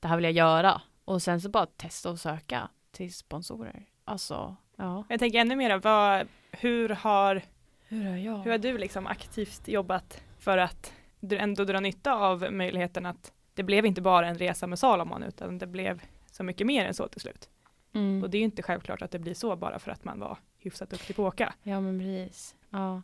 det 0.00 0.08
här 0.08 0.16
vill 0.16 0.24
jag 0.24 0.32
göra. 0.32 0.80
Och 1.04 1.22
sen 1.22 1.40
så 1.40 1.48
bara 1.48 1.66
testa 1.66 2.10
och 2.10 2.18
söka 2.20 2.68
till 2.90 3.14
sponsorer. 3.14 3.86
Alltså, 4.04 4.56
ja. 4.76 5.04
Jag 5.08 5.18
tänker 5.18 5.38
ännu 5.38 5.56
mer, 5.56 5.78
vad, 5.78 6.28
hur, 6.50 6.88
har, 6.88 7.42
Hur 7.88 8.04
har 8.04 8.16
jag? 8.16 8.38
hur 8.38 8.50
har 8.50 8.58
du 8.58 8.78
liksom 8.78 9.06
aktivt 9.06 9.68
jobbat 9.68 10.22
för 10.38 10.58
att 10.58 10.92
ändå 11.32 11.64
dra 11.64 11.80
nytta 11.80 12.14
av 12.14 12.52
möjligheten 12.52 13.06
att 13.06 13.32
det 13.54 13.62
blev 13.62 13.86
inte 13.86 14.00
bara 14.02 14.26
en 14.28 14.38
resa 14.38 14.66
med 14.66 14.78
Salomon 14.78 15.22
utan 15.22 15.58
det 15.58 15.66
blev 15.66 16.02
så 16.30 16.44
mycket 16.44 16.66
mer 16.66 16.84
än 16.84 16.94
så 16.94 17.08
till 17.08 17.20
slut. 17.20 17.48
Mm. 17.94 18.22
Och 18.22 18.30
det 18.30 18.38
är 18.38 18.42
inte 18.42 18.62
självklart 18.62 19.02
att 19.02 19.10
det 19.10 19.18
blir 19.18 19.34
så 19.34 19.56
bara 19.56 19.78
för 19.78 19.90
att 19.90 20.04
man 20.04 20.20
var 20.20 20.38
hyfsat 20.58 20.90
duktig 20.90 21.16
på 21.16 21.26
att 21.26 21.34
åka. 21.34 21.54
Ja 21.62 21.80
men 21.80 21.98
precis. 21.98 22.54
Ja. 22.70 23.02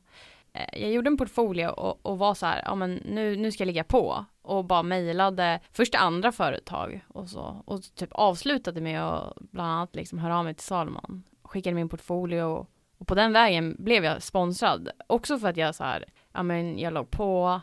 Eh, 0.53 0.81
Jag 0.83 0.91
gjorde 0.93 1.09
en 1.09 1.17
portfolio 1.17 1.69
och, 1.69 2.07
och 2.07 2.19
var 2.19 2.35
så 2.35 2.47
här, 2.47 2.63
ja 2.65 2.75
men 2.75 2.95
nu, 2.95 3.37
nu 3.37 3.53
ska 3.53 3.63
jag 3.63 3.67
ligga 3.67 3.85
på 3.85 4.25
och 4.43 4.65
bara 4.65 4.83
mejlade 4.83 5.61
först 5.73 5.95
andra 5.95 6.33
företag 6.33 7.05
och 7.09 7.29
så 7.29 7.63
och 7.67 7.83
typ 7.95 8.13
avslutade 8.13 8.81
med 8.81 9.03
att 9.05 9.37
bland 9.37 9.71
annat 9.71 9.97
liksom 9.97 10.19
höra 10.19 10.39
av 10.39 10.45
mig 10.45 10.55
till 10.55 10.65
Salomon. 10.67 11.23
Skickade 11.43 11.75
min 11.75 11.89
portfolio 11.89 12.67
och 12.99 13.07
på 13.07 13.15
den 13.15 13.33
vägen 13.33 13.77
blev 13.79 14.05
jag 14.05 14.23
sponsrad. 14.23 14.89
Också 15.07 15.39
för 15.39 15.49
att 15.49 15.57
jag 15.57 15.75
så 15.75 15.85
här, 15.85 16.05
ja 16.33 16.43
men 16.43 16.79
jag 16.79 16.93
låg 16.93 17.11
på, 17.11 17.61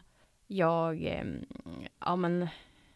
jag, 0.47 1.03
em, 1.03 1.45
ja 1.99 2.15
men 2.15 2.47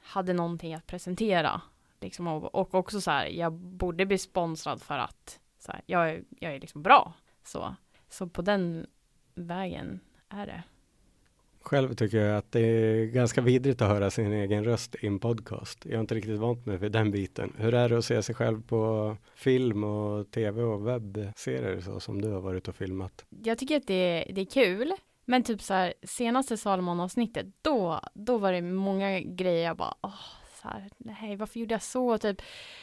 hade 0.01 0.33
någonting 0.33 0.73
att 0.73 0.87
presentera. 0.87 1.61
Liksom 2.01 2.27
och, 2.27 2.55
och 2.55 2.75
också 2.75 3.01
så 3.01 3.11
här, 3.11 3.25
jag 3.25 3.53
borde 3.53 4.05
bli 4.05 4.17
sponsrad 4.17 4.81
för 4.81 4.97
att 4.97 5.39
så 5.59 5.71
här, 5.71 5.81
jag, 5.85 6.09
är, 6.09 6.23
jag 6.39 6.55
är 6.55 6.59
liksom 6.59 6.83
bra. 6.83 7.13
Så, 7.43 7.75
så 8.09 8.27
på 8.27 8.41
den 8.41 8.87
vägen 9.35 9.99
är 10.29 10.45
det. 10.45 10.63
Själv 11.63 11.93
tycker 11.93 12.17
jag 12.17 12.37
att 12.37 12.51
det 12.51 12.59
är 12.59 13.05
ganska 13.05 13.41
vidrigt 13.41 13.81
att 13.81 13.89
höra 13.89 14.09
sin 14.09 14.33
egen 14.33 14.63
röst 14.63 14.95
i 15.01 15.07
en 15.07 15.19
podcast. 15.19 15.85
Jag 15.85 15.93
har 15.93 16.01
inte 16.01 16.15
riktigt 16.15 16.39
vant 16.39 16.65
mig 16.65 16.77
vid 16.77 16.91
den 16.91 17.11
biten. 17.11 17.53
Hur 17.57 17.73
är 17.73 17.89
det 17.89 17.97
att 17.97 18.05
se 18.05 18.23
sig 18.23 18.35
själv 18.35 18.61
på 18.61 19.17
film 19.35 19.83
och 19.83 20.31
tv 20.31 20.63
och 20.63 20.87
webbserier 20.87 21.81
så 21.81 21.99
som 21.99 22.21
du 22.21 22.29
har 22.29 22.41
varit 22.41 22.67
och 22.67 22.75
filmat? 22.75 23.25
Jag 23.43 23.57
tycker 23.57 23.77
att 23.77 23.87
det, 23.87 24.25
det 24.33 24.41
är 24.41 24.45
kul. 24.45 24.93
Men 25.25 25.43
typ 25.43 25.61
så 25.61 25.73
här 25.73 25.93
senaste 26.03 26.57
Salomon-avsnittet, 26.57 27.47
då, 27.61 27.99
då 28.13 28.37
var 28.37 28.51
det 28.51 28.61
många 28.61 29.19
grejer 29.19 29.65
jag 29.65 29.77
bara, 29.77 29.93
åh, 30.01 30.19
så 30.61 30.67
här, 30.67 30.89
nej, 30.97 31.35
varför 31.35 31.59
gjorde 31.59 31.73
jag 31.73 31.81
så, 31.81 32.17
typ, 32.17 32.41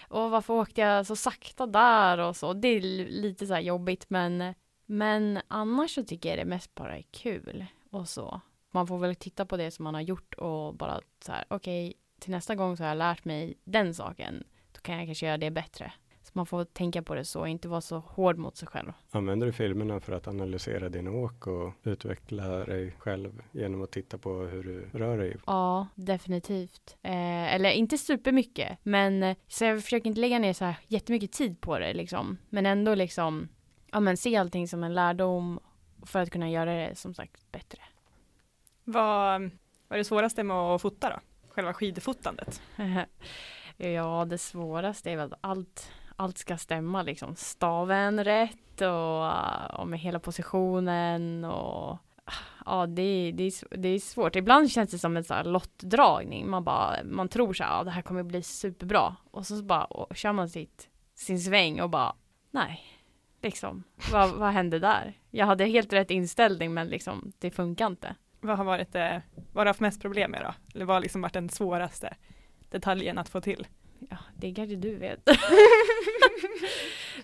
och 0.08 0.30
varför 0.30 0.54
åkte 0.54 0.80
jag 0.80 1.06
så 1.06 1.16
sakta 1.16 1.66
där 1.66 2.18
och 2.18 2.36
så. 2.36 2.52
Det 2.52 2.68
är 2.68 2.80
lite 3.10 3.46
så 3.46 3.54
här 3.54 3.60
jobbigt, 3.60 4.10
men, 4.10 4.54
men 4.86 5.40
annars 5.48 5.94
så 5.94 6.04
tycker 6.04 6.28
jag 6.28 6.38
det 6.38 6.44
mest 6.44 6.74
bara 6.74 6.98
är 6.98 7.04
kul 7.10 7.66
och 7.90 8.08
så. 8.08 8.40
Man 8.70 8.86
får 8.86 8.98
väl 8.98 9.14
titta 9.14 9.46
på 9.46 9.56
det 9.56 9.70
som 9.70 9.84
man 9.84 9.94
har 9.94 10.00
gjort 10.00 10.34
och 10.34 10.74
bara 10.74 11.00
så 11.20 11.32
här, 11.32 11.44
okej, 11.48 11.88
okay, 11.88 11.94
till 12.18 12.30
nästa 12.30 12.54
gång 12.54 12.76
så 12.76 12.82
har 12.82 12.88
jag 12.88 12.98
lärt 12.98 13.24
mig 13.24 13.58
den 13.64 13.94
saken, 13.94 14.44
då 14.72 14.80
kan 14.80 14.98
jag 14.98 15.06
kanske 15.06 15.26
göra 15.26 15.38
det 15.38 15.50
bättre. 15.50 15.92
Man 16.38 16.46
får 16.46 16.64
tänka 16.64 17.02
på 17.02 17.14
det 17.14 17.24
så, 17.24 17.46
inte 17.46 17.68
vara 17.68 17.80
så 17.80 17.98
hård 17.98 18.38
mot 18.38 18.56
sig 18.56 18.68
själv. 18.68 18.92
Använder 19.10 19.46
du 19.46 19.52
filmerna 19.52 20.00
för 20.00 20.12
att 20.12 20.28
analysera 20.28 20.88
din 20.88 21.08
åk 21.08 21.46
och 21.46 21.72
utveckla 21.82 22.48
dig 22.48 22.94
själv 22.98 23.42
genom 23.52 23.82
att 23.82 23.90
titta 23.90 24.18
på 24.18 24.30
hur 24.30 24.62
du 24.62 24.98
rör 24.98 25.18
dig? 25.18 25.36
Ja, 25.46 25.86
definitivt. 25.94 26.96
Eh, 27.02 27.54
eller 27.54 27.70
inte 27.70 27.98
supermycket, 27.98 28.78
men 28.82 29.34
så 29.48 29.64
jag 29.64 29.82
försöker 29.82 30.06
inte 30.06 30.20
lägga 30.20 30.38
ner 30.38 30.52
så 30.52 30.64
här 30.64 30.76
jättemycket 30.86 31.32
tid 31.32 31.60
på 31.60 31.78
det 31.78 31.94
liksom. 31.94 32.38
Men 32.48 32.66
ändå 32.66 32.94
liksom, 32.94 33.48
ja 33.92 34.00
men 34.00 34.16
se 34.16 34.36
allting 34.36 34.68
som 34.68 34.84
en 34.84 34.94
lärdom 34.94 35.60
för 36.06 36.18
att 36.18 36.30
kunna 36.30 36.50
göra 36.50 36.74
det 36.74 36.98
som 36.98 37.14
sagt 37.14 37.52
bättre. 37.52 37.82
Vad 38.84 39.50
var 39.88 39.96
det 39.96 40.04
svåraste 40.04 40.42
med 40.42 40.56
att 40.56 40.82
fota 40.82 41.10
då? 41.10 41.20
Själva 41.48 41.74
skidfotandet? 41.74 42.62
ja, 43.76 44.24
det 44.24 44.38
svåraste 44.38 45.10
är 45.10 45.16
väl 45.16 45.34
allt 45.40 45.92
allt 46.18 46.38
ska 46.38 46.56
stämma 46.56 47.02
liksom. 47.02 47.36
Staven 47.36 48.24
rätt 48.24 48.80
och, 48.80 49.80
och 49.80 49.88
med 49.88 49.98
hela 49.98 50.18
positionen 50.18 51.44
och 51.44 51.98
ja, 52.66 52.86
det, 52.86 53.32
det, 53.32 53.42
är, 53.44 53.76
det 53.76 53.88
är 53.88 53.98
svårt. 53.98 54.36
Ibland 54.36 54.70
känns 54.70 54.90
det 54.90 54.98
som 54.98 55.16
en 55.16 55.24
sån 55.24 55.36
här 55.36 55.44
lottdragning. 55.44 56.50
Man 56.50 56.64
bara, 56.64 56.96
man 57.04 57.28
tror 57.28 57.52
så 57.52 57.64
här, 57.64 57.70
ja, 57.70 57.84
det 57.84 57.90
här 57.90 58.02
kommer 58.02 58.22
bli 58.22 58.42
superbra. 58.42 59.16
Och 59.30 59.46
så 59.46 59.62
bara 59.62 59.84
och, 59.84 60.16
kör 60.16 60.32
man 60.32 60.48
sitt, 60.48 60.88
sin 61.14 61.40
sväng 61.40 61.80
och 61.80 61.90
bara, 61.90 62.14
nej, 62.50 62.82
liksom, 63.42 63.82
vad, 64.12 64.30
vad 64.30 64.52
hände 64.52 64.78
där? 64.78 65.18
Jag 65.30 65.46
hade 65.46 65.64
helt 65.64 65.92
rätt 65.92 66.10
inställning, 66.10 66.74
men 66.74 66.88
liksom, 66.88 67.32
det 67.38 67.50
funkar 67.50 67.86
inte. 67.86 68.14
Vad 68.40 68.56
har 68.56 68.64
varit 68.64 68.92
det, 68.92 69.22
vad 69.34 69.56
har 69.56 69.64
du 69.64 69.68
haft 69.68 69.80
mest 69.80 70.02
problem 70.02 70.30
med 70.30 70.42
då? 70.42 70.54
Eller 70.74 70.84
vad 70.84 70.96
har 70.96 71.00
liksom 71.00 71.22
varit 71.22 71.32
den 71.32 71.48
svåraste 71.48 72.16
detaljen 72.70 73.18
att 73.18 73.28
få 73.28 73.40
till? 73.40 73.66
Ja, 74.10 74.16
det 74.36 74.54
kanske 74.54 74.76
du 74.76 74.94
vet. 74.96 75.20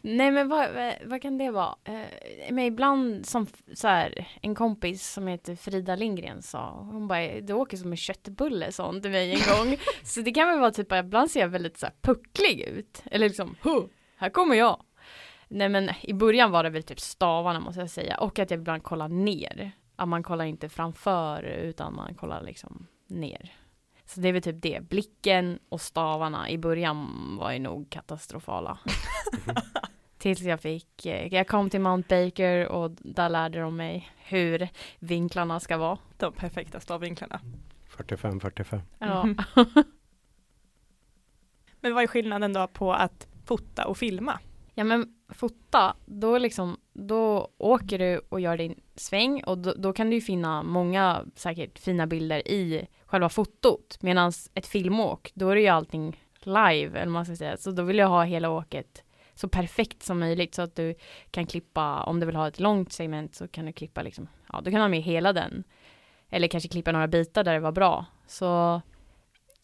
Nej 0.02 0.30
men 0.30 0.48
vad, 0.48 0.68
vad 1.04 1.22
kan 1.22 1.38
det 1.38 1.50
vara? 1.50 1.74
Eh, 1.84 2.50
men 2.50 2.64
ibland 2.64 3.26
som 3.26 3.46
så 3.74 3.88
här, 3.88 4.28
en 4.42 4.54
kompis 4.54 5.12
som 5.12 5.26
heter 5.26 5.56
Frida 5.56 5.96
Lindgren 5.96 6.42
sa, 6.42 6.70
hon 6.70 7.08
bara, 7.08 7.40
du 7.40 7.52
åker 7.52 7.76
som 7.76 7.90
en 7.90 7.96
köttbulle 7.96 8.72
sa 8.72 8.86
hon 8.86 9.02
till 9.02 9.10
mig 9.10 9.30
en 9.30 9.56
gång. 9.56 9.76
så 10.02 10.20
det 10.20 10.32
kan 10.32 10.48
väl 10.48 10.60
vara 10.60 10.70
typ, 10.70 10.92
ibland 10.92 11.30
ser 11.30 11.40
jag 11.40 11.48
väldigt 11.48 11.78
så 11.78 11.86
här 11.86 11.94
pucklig 12.02 12.60
ut. 12.60 13.02
Eller 13.10 13.28
liksom, 13.28 13.56
här 14.16 14.30
kommer 14.30 14.56
jag. 14.56 14.82
Nej 15.48 15.68
men 15.68 15.90
i 16.02 16.14
början 16.14 16.50
var 16.50 16.62
det 16.62 16.70
väl 16.70 16.82
typ 16.82 17.00
stavarna 17.00 17.60
måste 17.60 17.80
jag 17.80 17.90
säga 17.90 18.16
och 18.16 18.38
att 18.38 18.50
jag 18.50 18.60
ibland 18.60 18.82
kollar 18.82 19.08
ner. 19.08 19.72
Att 19.96 20.08
man 20.08 20.22
kollar 20.22 20.44
inte 20.44 20.68
framför 20.68 21.42
utan 21.42 21.94
man 21.94 22.14
kollar 22.14 22.42
liksom 22.42 22.86
ner. 23.06 23.52
Så 24.06 24.20
det 24.20 24.28
är 24.28 24.32
väl 24.32 24.42
typ 24.42 24.62
det. 24.62 24.80
Blicken 24.88 25.58
och 25.68 25.80
stavarna 25.80 26.50
i 26.50 26.58
början 26.58 27.08
var 27.38 27.52
ju 27.52 27.58
nog 27.58 27.90
katastrofala. 27.90 28.78
Tills 30.18 30.40
jag 30.40 30.60
fick, 30.60 31.06
eh, 31.06 31.34
jag 31.34 31.48
kom 31.48 31.70
till 31.70 31.80
Mount 31.80 32.24
Baker 32.24 32.68
och 32.68 32.90
där 32.90 33.28
lärde 33.28 33.60
de 33.60 33.76
mig 33.76 34.10
hur 34.16 34.68
vinklarna 34.98 35.60
ska 35.60 35.76
vara. 35.76 35.98
De 36.16 36.32
perfekta 36.32 36.80
stavvinklarna. 36.80 37.40
45-45. 37.96 38.80
Ja. 38.98 39.24
men 41.80 41.94
vad 41.94 42.02
är 42.02 42.06
skillnaden 42.06 42.52
då 42.52 42.66
på 42.66 42.92
att 42.92 43.26
fota 43.44 43.86
och 43.86 43.98
filma? 43.98 44.40
Ja 44.74 44.84
men 44.84 45.14
fota, 45.28 45.96
då 46.06 46.38
liksom, 46.38 46.76
då 46.92 47.48
åker 47.58 47.98
du 47.98 48.20
och 48.28 48.40
gör 48.40 48.56
din 48.56 48.80
sväng 48.94 49.44
och 49.44 49.58
då, 49.58 49.74
då 49.76 49.92
kan 49.92 50.10
du 50.10 50.16
ju 50.16 50.20
finna 50.20 50.62
många 50.62 51.24
säkert 51.34 51.78
fina 51.78 52.06
bilder 52.06 52.48
i 52.48 52.86
själva 53.14 53.28
fotot. 53.28 53.98
Medan 54.00 54.32
ett 54.54 54.66
filmåk, 54.66 55.30
då 55.34 55.50
är 55.50 55.54
det 55.54 55.60
ju 55.60 55.68
allting 55.68 56.20
live, 56.40 56.98
eller 57.00 57.10
man 57.10 57.24
ska 57.24 57.36
säga. 57.36 57.56
Så 57.56 57.70
då 57.70 57.82
vill 57.82 57.98
jag 57.98 58.08
ha 58.08 58.24
hela 58.24 58.50
åket 58.50 59.04
så 59.34 59.48
perfekt 59.48 60.02
som 60.02 60.18
möjligt 60.18 60.54
så 60.54 60.62
att 60.62 60.76
du 60.76 60.94
kan 61.30 61.46
klippa, 61.46 62.02
om 62.02 62.20
du 62.20 62.26
vill 62.26 62.36
ha 62.36 62.48
ett 62.48 62.60
långt 62.60 62.92
segment 62.92 63.34
så 63.34 63.48
kan 63.48 63.66
du 63.66 63.72
klippa 63.72 64.02
liksom, 64.02 64.28
ja 64.52 64.60
du 64.60 64.70
kan 64.70 64.80
ha 64.80 64.88
med 64.88 65.02
hela 65.02 65.32
den. 65.32 65.64
Eller 66.30 66.48
kanske 66.48 66.68
klippa 66.68 66.92
några 66.92 67.08
bitar 67.08 67.44
där 67.44 67.54
det 67.54 67.60
var 67.60 67.72
bra. 67.72 68.06
Så 68.26 68.80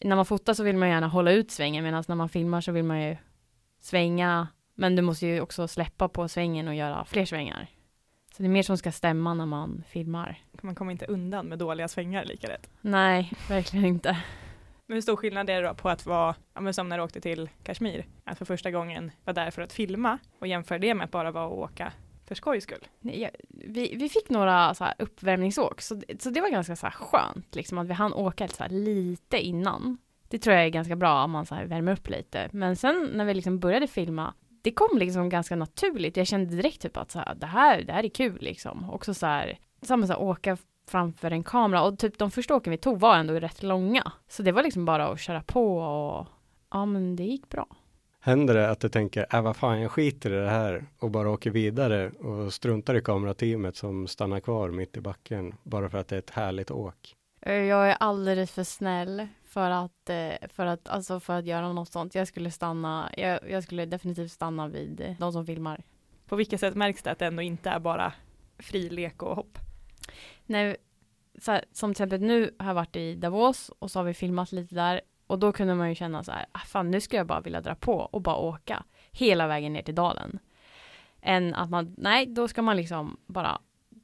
när 0.04 0.16
man 0.16 0.26
fotar 0.26 0.54
så 0.54 0.62
vill 0.62 0.76
man 0.76 0.88
gärna 0.88 1.08
hålla 1.08 1.32
ut 1.32 1.50
svängen 1.50 1.84
medan 1.84 2.04
när 2.08 2.16
man 2.16 2.28
filmar 2.28 2.60
så 2.60 2.72
vill 2.72 2.84
man 2.84 3.02
ju 3.02 3.16
svänga 3.80 4.48
men 4.74 4.96
du 4.96 5.02
måste 5.02 5.26
ju 5.26 5.40
också 5.40 5.68
släppa 5.68 6.08
på 6.08 6.28
svängen 6.28 6.68
och 6.68 6.74
göra 6.74 7.04
fler 7.04 7.24
svängar. 7.24 7.68
Så 8.40 8.42
det 8.42 8.48
är 8.48 8.52
mer 8.52 8.62
som 8.62 8.78
ska 8.78 8.92
stämma 8.92 9.34
när 9.34 9.46
man 9.46 9.84
filmar. 9.88 10.38
Man 10.62 10.74
kommer 10.74 10.92
inte 10.92 11.06
undan 11.06 11.46
med 11.46 11.58
dåliga 11.58 11.88
svängar 11.88 12.24
lika 12.24 12.46
lätt. 12.46 12.70
Nej, 12.80 13.32
verkligen 13.48 13.86
inte. 13.86 14.18
Men 14.86 14.94
hur 14.94 15.02
stor 15.02 15.16
skillnad 15.16 15.50
är 15.50 15.62
det 15.62 15.68
då 15.68 15.74
på 15.74 15.88
att 15.88 16.06
vara, 16.06 16.34
ja, 16.54 16.60
men 16.60 16.74
som 16.74 16.88
när 16.88 16.98
du 16.98 17.04
åkte 17.04 17.20
till 17.20 17.50
Kashmir, 17.62 18.06
att 18.24 18.38
för 18.38 18.44
första 18.44 18.70
gången 18.70 19.10
vara 19.24 19.34
där 19.34 19.50
för 19.50 19.62
att 19.62 19.72
filma 19.72 20.18
och 20.38 20.46
jämföra 20.46 20.78
det 20.78 20.94
med 20.94 21.04
att 21.04 21.10
bara 21.10 21.30
vara 21.30 21.46
och 21.46 21.58
åka 21.58 21.92
för 22.26 22.34
skojs 22.34 22.64
skull? 22.64 22.86
Nej, 23.00 23.30
vi, 23.48 23.94
vi 23.96 24.08
fick 24.08 24.30
några 24.30 24.74
så 24.74 24.84
här 24.84 24.94
uppvärmningsåk, 24.98 25.80
så, 25.80 26.02
så 26.18 26.30
det 26.30 26.40
var 26.40 26.50
ganska 26.50 26.76
så 26.76 26.86
här 26.86 26.92
skönt, 26.92 27.54
liksom 27.54 27.78
att 27.78 27.86
vi 27.86 27.92
hann 27.92 28.12
åka 28.12 28.48
så 28.48 28.64
lite 28.68 29.38
innan. 29.38 29.98
Det 30.28 30.38
tror 30.38 30.56
jag 30.56 30.64
är 30.64 30.70
ganska 30.70 30.96
bra 30.96 31.24
om 31.24 31.30
man 31.30 31.46
så 31.46 31.54
här 31.54 31.64
värmer 31.64 31.92
upp 31.92 32.08
lite. 32.08 32.48
Men 32.52 32.76
sen 32.76 33.10
när 33.14 33.24
vi 33.24 33.34
liksom 33.34 33.58
började 33.58 33.86
filma, 33.86 34.34
det 34.62 34.70
kom 34.70 34.98
liksom 34.98 35.28
ganska 35.28 35.56
naturligt. 35.56 36.16
Jag 36.16 36.26
kände 36.26 36.56
direkt 36.56 36.82
typ 36.82 36.96
att 36.96 37.10
så 37.10 37.18
här, 37.18 37.34
det, 37.34 37.46
här, 37.46 37.82
det 37.82 37.92
här 37.92 38.04
är 38.04 38.08
kul 38.08 38.38
liksom. 38.40 38.90
Också 38.90 39.14
så 39.14 39.26
här, 39.26 39.58
samma 39.82 40.06
så 40.06 40.12
här, 40.12 40.20
åka 40.20 40.56
framför 40.88 41.30
en 41.30 41.42
kamera 41.42 41.82
och 41.82 41.98
typ 41.98 42.18
de 42.18 42.30
första 42.30 42.56
åken 42.56 42.70
vi 42.70 42.76
tog 42.76 43.00
var 43.00 43.16
ändå 43.16 43.34
rätt 43.34 43.62
långa. 43.62 44.12
Så 44.28 44.42
det 44.42 44.52
var 44.52 44.62
liksom 44.62 44.84
bara 44.84 45.06
att 45.06 45.20
köra 45.20 45.42
på 45.42 45.78
och 45.78 46.26
ja 46.70 46.86
men 46.86 47.16
det 47.16 47.24
gick 47.24 47.48
bra. 47.48 47.66
Händer 48.22 48.54
det 48.54 48.70
att 48.70 48.80
du 48.80 48.88
tänker, 48.88 49.26
äh 49.34 49.42
vad 49.42 49.56
fan 49.56 49.80
jag 49.80 49.90
skiter 49.90 50.30
i 50.30 50.36
det 50.36 50.50
här 50.50 50.86
och 50.98 51.10
bara 51.10 51.30
åker 51.30 51.50
vidare 51.50 52.10
och 52.10 52.52
struntar 52.52 52.94
i 52.94 53.02
kamerateamet 53.02 53.76
som 53.76 54.06
stannar 54.06 54.40
kvar 54.40 54.70
mitt 54.70 54.96
i 54.96 55.00
backen 55.00 55.54
bara 55.62 55.88
för 55.88 55.98
att 55.98 56.08
det 56.08 56.16
är 56.16 56.18
ett 56.18 56.30
härligt 56.30 56.70
åk? 56.70 57.14
Jag 57.40 57.90
är 57.90 57.96
alldeles 58.00 58.52
för 58.52 58.64
snäll 58.64 59.28
för 59.50 59.70
att, 59.70 60.10
eh, 60.10 60.48
för 60.48 60.66
att, 60.66 60.88
alltså 60.88 61.20
för 61.20 61.38
att 61.38 61.46
göra 61.46 61.72
något 61.72 61.92
sånt. 61.92 62.14
Jag 62.14 62.28
skulle 62.28 62.50
stanna, 62.50 63.10
jag, 63.16 63.50
jag 63.50 63.62
skulle 63.62 63.86
definitivt 63.86 64.32
stanna 64.32 64.68
vid 64.68 65.16
de 65.18 65.32
som 65.32 65.46
filmar. 65.46 65.82
På 66.26 66.36
vilket 66.36 66.60
sätt 66.60 66.74
märks 66.74 67.02
det 67.02 67.10
att 67.10 67.18
det 67.18 67.26
ändå 67.26 67.42
inte 67.42 67.70
är 67.70 67.78
bara 67.78 68.12
fri 68.58 68.90
lek 68.90 69.22
och 69.22 69.36
hopp? 69.36 69.58
Nej, 70.46 70.76
så 71.38 71.52
här, 71.52 71.64
som 71.72 71.94
till 71.94 72.04
exempel 72.04 72.20
nu 72.20 72.54
har 72.58 72.66
jag 72.66 72.74
varit 72.74 72.96
i 72.96 73.14
Davos 73.14 73.70
och 73.78 73.90
så 73.90 73.98
har 73.98 74.04
vi 74.04 74.14
filmat 74.14 74.52
lite 74.52 74.74
där 74.74 75.00
och 75.26 75.38
då 75.38 75.52
kunde 75.52 75.74
man 75.74 75.88
ju 75.88 75.94
känna 75.94 76.24
så 76.24 76.32
här, 76.32 76.46
ah, 76.52 76.58
fan 76.58 76.90
nu 76.90 77.00
skulle 77.00 77.18
jag 77.20 77.26
bara 77.26 77.40
vilja 77.40 77.60
dra 77.60 77.74
på 77.74 77.94
och 77.94 78.22
bara 78.22 78.36
åka 78.36 78.84
hela 79.10 79.46
vägen 79.46 79.72
ner 79.72 79.82
till 79.82 79.94
dalen. 79.94 80.38
Än 81.22 81.54
att 81.54 81.70
man, 81.70 81.94
nej, 81.98 82.26
då 82.26 82.48
ska 82.48 82.62
man 82.62 82.76
liksom 82.76 83.16
bara 83.26 83.60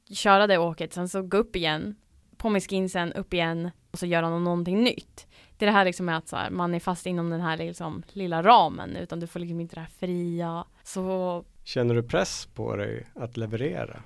köra 0.09 0.47
det 0.47 0.57
åket, 0.57 0.93
sen 0.93 1.09
så 1.09 1.21
gå 1.21 1.37
upp 1.37 1.55
igen, 1.55 1.95
på 2.37 2.49
med 2.49 2.63
skinsen, 2.63 3.13
upp 3.13 3.33
igen 3.33 3.71
och 3.91 3.99
så 3.99 4.05
göra 4.05 4.29
någonting 4.29 4.83
nytt. 4.83 5.27
Det 5.57 5.65
är 5.65 5.67
det 5.67 5.77
här 5.77 5.85
liksom 5.85 6.05
med 6.05 6.17
att 6.17 6.27
så 6.27 6.35
här, 6.35 6.49
man 6.49 6.73
är 6.73 6.79
fast 6.79 7.05
inom 7.05 7.29
den 7.29 7.41
här 7.41 7.57
liksom 7.57 8.03
lilla 8.13 8.43
ramen 8.43 8.95
utan 8.95 9.19
du 9.19 9.27
får 9.27 9.39
liksom 9.39 9.59
inte 9.61 9.75
det 9.75 9.81
här 9.81 9.89
fria. 9.99 10.65
Så... 10.83 11.43
Känner 11.63 11.95
du 11.95 12.03
press 12.03 12.45
på 12.45 12.75
dig 12.75 13.07
att 13.15 13.37
leverera? 13.37 14.03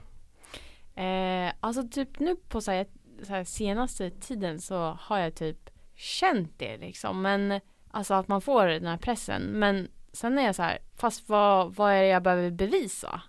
Eh, 0.95 1.53
alltså 1.59 1.87
typ 1.87 2.19
nu 2.19 2.35
på 2.35 2.61
så 2.61 2.71
här, 2.71 2.85
så 3.23 3.33
här, 3.33 3.43
senaste 3.43 4.09
tiden 4.09 4.59
så 4.59 4.97
har 4.99 5.19
jag 5.19 5.35
typ 5.35 5.69
känt 5.95 6.59
det 6.59 6.77
liksom. 6.77 7.21
Men 7.21 7.59
alltså 7.91 8.13
att 8.13 8.27
man 8.27 8.41
får 8.41 8.67
den 8.67 8.87
här 8.87 8.97
pressen. 8.97 9.41
Men 9.41 9.87
sen 10.13 10.39
är 10.39 10.45
jag 10.45 10.55
så 10.55 10.63
här, 10.63 10.79
fast 10.95 11.29
vad, 11.29 11.75
vad 11.75 11.93
är 11.93 12.01
det 12.01 12.07
jag 12.07 12.23
behöver 12.23 12.51
bevisa? 12.51 13.21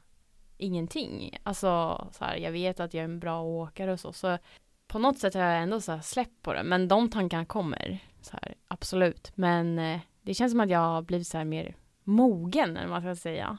Ingenting. 0.56 1.38
Alltså 1.42 1.68
så 2.12 2.24
här, 2.24 2.36
jag 2.36 2.52
vet 2.52 2.80
att 2.80 2.94
jag 2.94 3.00
är 3.00 3.04
en 3.04 3.20
bra 3.20 3.42
åkare 3.42 3.92
och 3.92 4.00
så. 4.00 4.12
Så 4.12 4.38
på 4.86 4.98
något 4.98 5.18
sätt 5.18 5.34
har 5.34 5.42
jag 5.42 5.62
ändå 5.62 5.80
så 5.80 6.00
släppt 6.02 6.42
på 6.42 6.52
det. 6.52 6.62
Men 6.62 6.88
de 6.88 7.10
tankarna 7.10 7.44
kommer. 7.44 7.98
Så 8.22 8.38
här, 8.42 8.54
absolut. 8.68 9.32
Men 9.34 9.78
eh, 9.78 10.00
det 10.22 10.34
känns 10.34 10.52
som 10.52 10.60
att 10.60 10.70
jag 10.70 10.78
har 10.78 11.02
blivit 11.02 11.26
så 11.26 11.38
här 11.38 11.44
mer 11.44 11.76
mogen, 12.04 12.76
eller 12.76 12.88
man 12.88 13.02
ska 13.02 13.16
säga. 13.16 13.58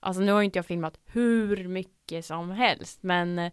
Alltså 0.00 0.22
nu 0.22 0.32
har 0.32 0.40
ju 0.40 0.44
inte 0.44 0.58
jag 0.58 0.66
filmat 0.66 0.98
hur 1.04 1.68
mycket 1.68 2.24
som 2.24 2.50
helst, 2.50 3.02
men 3.02 3.38
eh, 3.38 3.52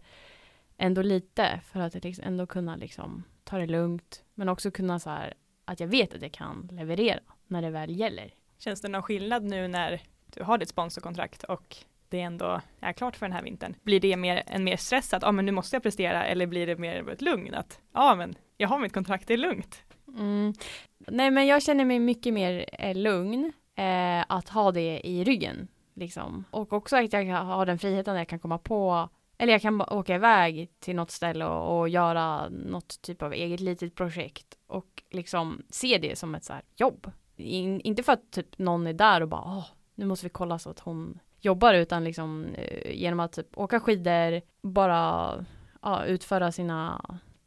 ändå 0.76 1.02
lite 1.02 1.60
för 1.72 1.80
att 1.80 2.04
liksom 2.04 2.24
ändå 2.24 2.46
kunna 2.46 2.76
liksom 2.76 3.24
ta 3.44 3.58
det 3.58 3.66
lugnt. 3.66 4.24
Men 4.34 4.48
också 4.48 4.70
kunna 4.70 5.00
så 5.00 5.10
här 5.10 5.34
att 5.64 5.80
jag 5.80 5.88
vet 5.88 6.14
att 6.14 6.22
jag 6.22 6.32
kan 6.32 6.68
leverera 6.72 7.20
när 7.46 7.62
det 7.62 7.70
väl 7.70 7.98
gäller. 7.98 8.34
Känns 8.58 8.80
det 8.80 8.88
någon 8.88 9.02
skillnad 9.02 9.44
nu 9.44 9.68
när 9.68 10.02
du 10.26 10.42
har 10.42 10.58
ditt 10.58 10.68
sponsorkontrakt 10.68 11.44
och 11.44 11.76
det 12.08 12.20
ändå 12.20 12.60
är 12.80 12.92
klart 12.92 13.16
för 13.16 13.26
den 13.26 13.32
här 13.32 13.42
vintern? 13.42 13.74
Blir 13.82 14.00
det 14.00 14.16
mer, 14.16 14.42
en 14.46 14.64
mer 14.64 14.76
stress 14.76 15.14
att 15.14 15.22
ja, 15.22 15.28
ah, 15.28 15.32
men 15.32 15.46
nu 15.46 15.52
måste 15.52 15.76
jag 15.76 15.82
prestera 15.82 16.24
eller 16.24 16.46
blir 16.46 16.66
det 16.66 16.76
mer 16.76 17.10
ett 17.10 17.22
lugn 17.22 17.54
att 17.54 17.80
ja, 17.92 18.12
ah, 18.12 18.14
men 18.14 18.34
jag 18.56 18.68
har 18.68 18.78
mitt 18.78 18.92
kontrakt, 18.92 19.28
det 19.28 19.34
är 19.34 19.38
lugnt? 19.38 19.82
Mm. 20.16 20.52
Nej, 20.98 21.30
men 21.30 21.46
jag 21.46 21.62
känner 21.62 21.84
mig 21.84 21.98
mycket 21.98 22.34
mer 22.34 22.66
eh, 22.72 22.96
lugn 22.96 23.52
eh, 23.76 24.24
att 24.28 24.48
ha 24.48 24.72
det 24.72 25.00
i 25.04 25.24
ryggen 25.24 25.68
liksom. 25.94 26.44
Och 26.50 26.72
också 26.72 26.96
att 26.96 27.12
jag 27.12 27.34
har 27.34 27.66
den 27.66 27.78
friheten 27.78 28.14
att 28.14 28.20
jag 28.20 28.28
kan 28.28 28.38
komma 28.38 28.58
på 28.58 29.08
eller 29.38 29.52
jag 29.52 29.62
kan 29.62 29.80
åka 29.80 30.14
iväg 30.14 30.70
till 30.80 30.96
något 30.96 31.10
ställe 31.10 31.44
och, 31.44 31.78
och, 31.78 31.88
göra 31.88 32.48
något 32.48 33.02
typ 33.02 33.22
av 33.22 33.32
eget 33.32 33.60
litet 33.60 33.94
projekt 33.94 34.58
och 34.66 35.02
liksom 35.10 35.62
se 35.70 35.98
det 35.98 36.18
som 36.18 36.34
ett 36.34 36.44
så 36.44 36.52
här 36.52 36.62
jobb. 36.76 37.10
In, 37.36 37.80
inte 37.80 38.02
för 38.02 38.12
att 38.12 38.30
typ 38.30 38.58
någon 38.58 38.86
är 38.86 38.92
där 38.92 39.20
och 39.20 39.28
bara 39.28 39.42
Åh, 39.42 39.66
nu 39.94 40.06
måste 40.06 40.26
vi 40.26 40.30
kolla 40.30 40.58
så 40.58 40.70
att 40.70 40.80
hon 40.80 41.18
jobbar 41.40 41.74
utan 41.74 42.04
liksom 42.04 42.46
eh, 42.54 42.96
genom 42.96 43.20
att 43.20 43.32
typ 43.32 43.58
åka 43.58 43.80
skidor, 43.80 44.40
bara 44.62 45.34
ja, 45.82 46.04
utföra 46.04 46.52
sina 46.52 47.04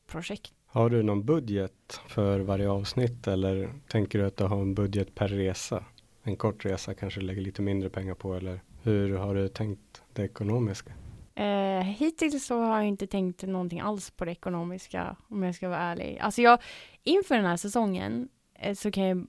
projekt. 0.08 0.54
Har 0.78 0.90
du 0.90 1.04
någon 1.04 1.26
budget 1.26 2.02
för 2.08 2.40
varje 2.40 2.70
avsnitt 2.70 3.28
eller 3.28 3.70
tänker 3.88 4.20
du 4.20 4.26
att 4.26 4.38
du 4.38 4.44
har 4.44 4.62
en 4.62 4.74
budget 4.74 5.16
per 5.16 5.28
resa? 5.28 5.86
En 6.24 6.36
kort 6.36 6.66
resa 6.66 6.94
kanske 6.94 7.22
lägger 7.22 7.42
lite 7.42 7.62
mindre 7.62 7.90
pengar 7.90 8.14
på 8.14 8.34
eller 8.36 8.62
hur 8.84 9.18
har 9.18 9.36
du 9.36 9.48
tänkt 9.48 10.04
det 10.14 10.24
ekonomiska? 10.24 10.92
Eh, 11.36 11.82
hittills 11.82 12.46
så 12.46 12.60
har 12.60 12.78
jag 12.78 12.88
inte 12.88 13.08
tänkt 13.08 13.44
någonting 13.44 13.80
alls 13.80 14.12
på 14.12 14.26
det 14.26 14.32
ekonomiska 14.32 15.16
om 15.28 15.44
jag 15.44 15.56
ska 15.56 15.70
vara 15.70 15.80
ärlig. 15.80 16.18
Alltså 16.22 16.42
jag, 16.42 16.60
inför 17.04 17.36
den 17.36 17.46
här 17.46 17.58
säsongen 17.58 18.30
eh, 18.54 18.76
så 18.76 18.92
kan 18.92 19.04
jag 19.04 19.26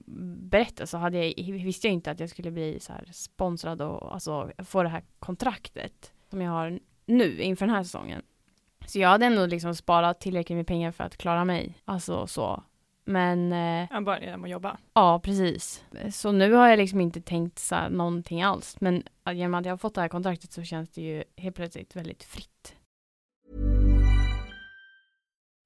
berätta 0.49 0.87
så 0.87 0.97
hade 0.97 1.25
jag, 1.25 1.53
visste 1.53 1.87
jag 1.87 1.93
inte 1.93 2.11
att 2.11 2.19
jag 2.19 2.29
skulle 2.29 2.51
bli 2.51 2.79
så 2.79 2.93
här 2.93 3.09
sponsrad 3.13 3.81
och 3.81 4.13
alltså 4.13 4.51
få 4.57 4.83
det 4.83 4.89
här 4.89 5.03
kontraktet 5.19 6.11
som 6.29 6.41
jag 6.41 6.51
har 6.51 6.79
nu 7.05 7.41
inför 7.41 7.65
den 7.65 7.75
här 7.75 7.83
säsongen. 7.83 8.21
Så 8.89 8.99
jag 8.99 9.09
hade 9.09 9.25
ändå 9.25 9.45
liksom 9.45 9.75
sparat 9.75 10.19
tillräckligt 10.19 10.55
med 10.55 10.67
pengar 10.67 10.91
för 10.91 11.03
att 11.03 11.17
klara 11.17 11.45
mig. 11.45 11.77
Alltså 11.85 12.27
så. 12.27 12.63
Men... 13.05 13.53
Eh, 13.53 13.87
jag 13.91 14.03
började 14.03 14.25
genom 14.25 14.43
att 14.43 14.49
jobba. 14.49 14.77
Ja, 14.93 15.19
precis. 15.19 15.83
Så 16.11 16.31
nu 16.31 16.53
har 16.53 16.67
jag 16.67 16.77
liksom 16.77 17.01
inte 17.01 17.21
tänkt 17.21 17.59
så 17.59 17.75
här 17.75 17.89
någonting 17.89 18.41
alls. 18.41 18.75
Men 18.79 19.03
genom 19.33 19.53
att 19.53 19.65
jag 19.65 19.73
har 19.73 19.77
fått 19.77 19.95
det 19.95 20.01
här 20.01 20.07
kontraktet 20.07 20.51
så 20.51 20.63
känns 20.63 20.89
det 20.89 21.01
ju 21.01 21.23
helt 21.37 21.55
plötsligt 21.55 21.95
väldigt 21.95 22.23
fritt. 22.23 22.75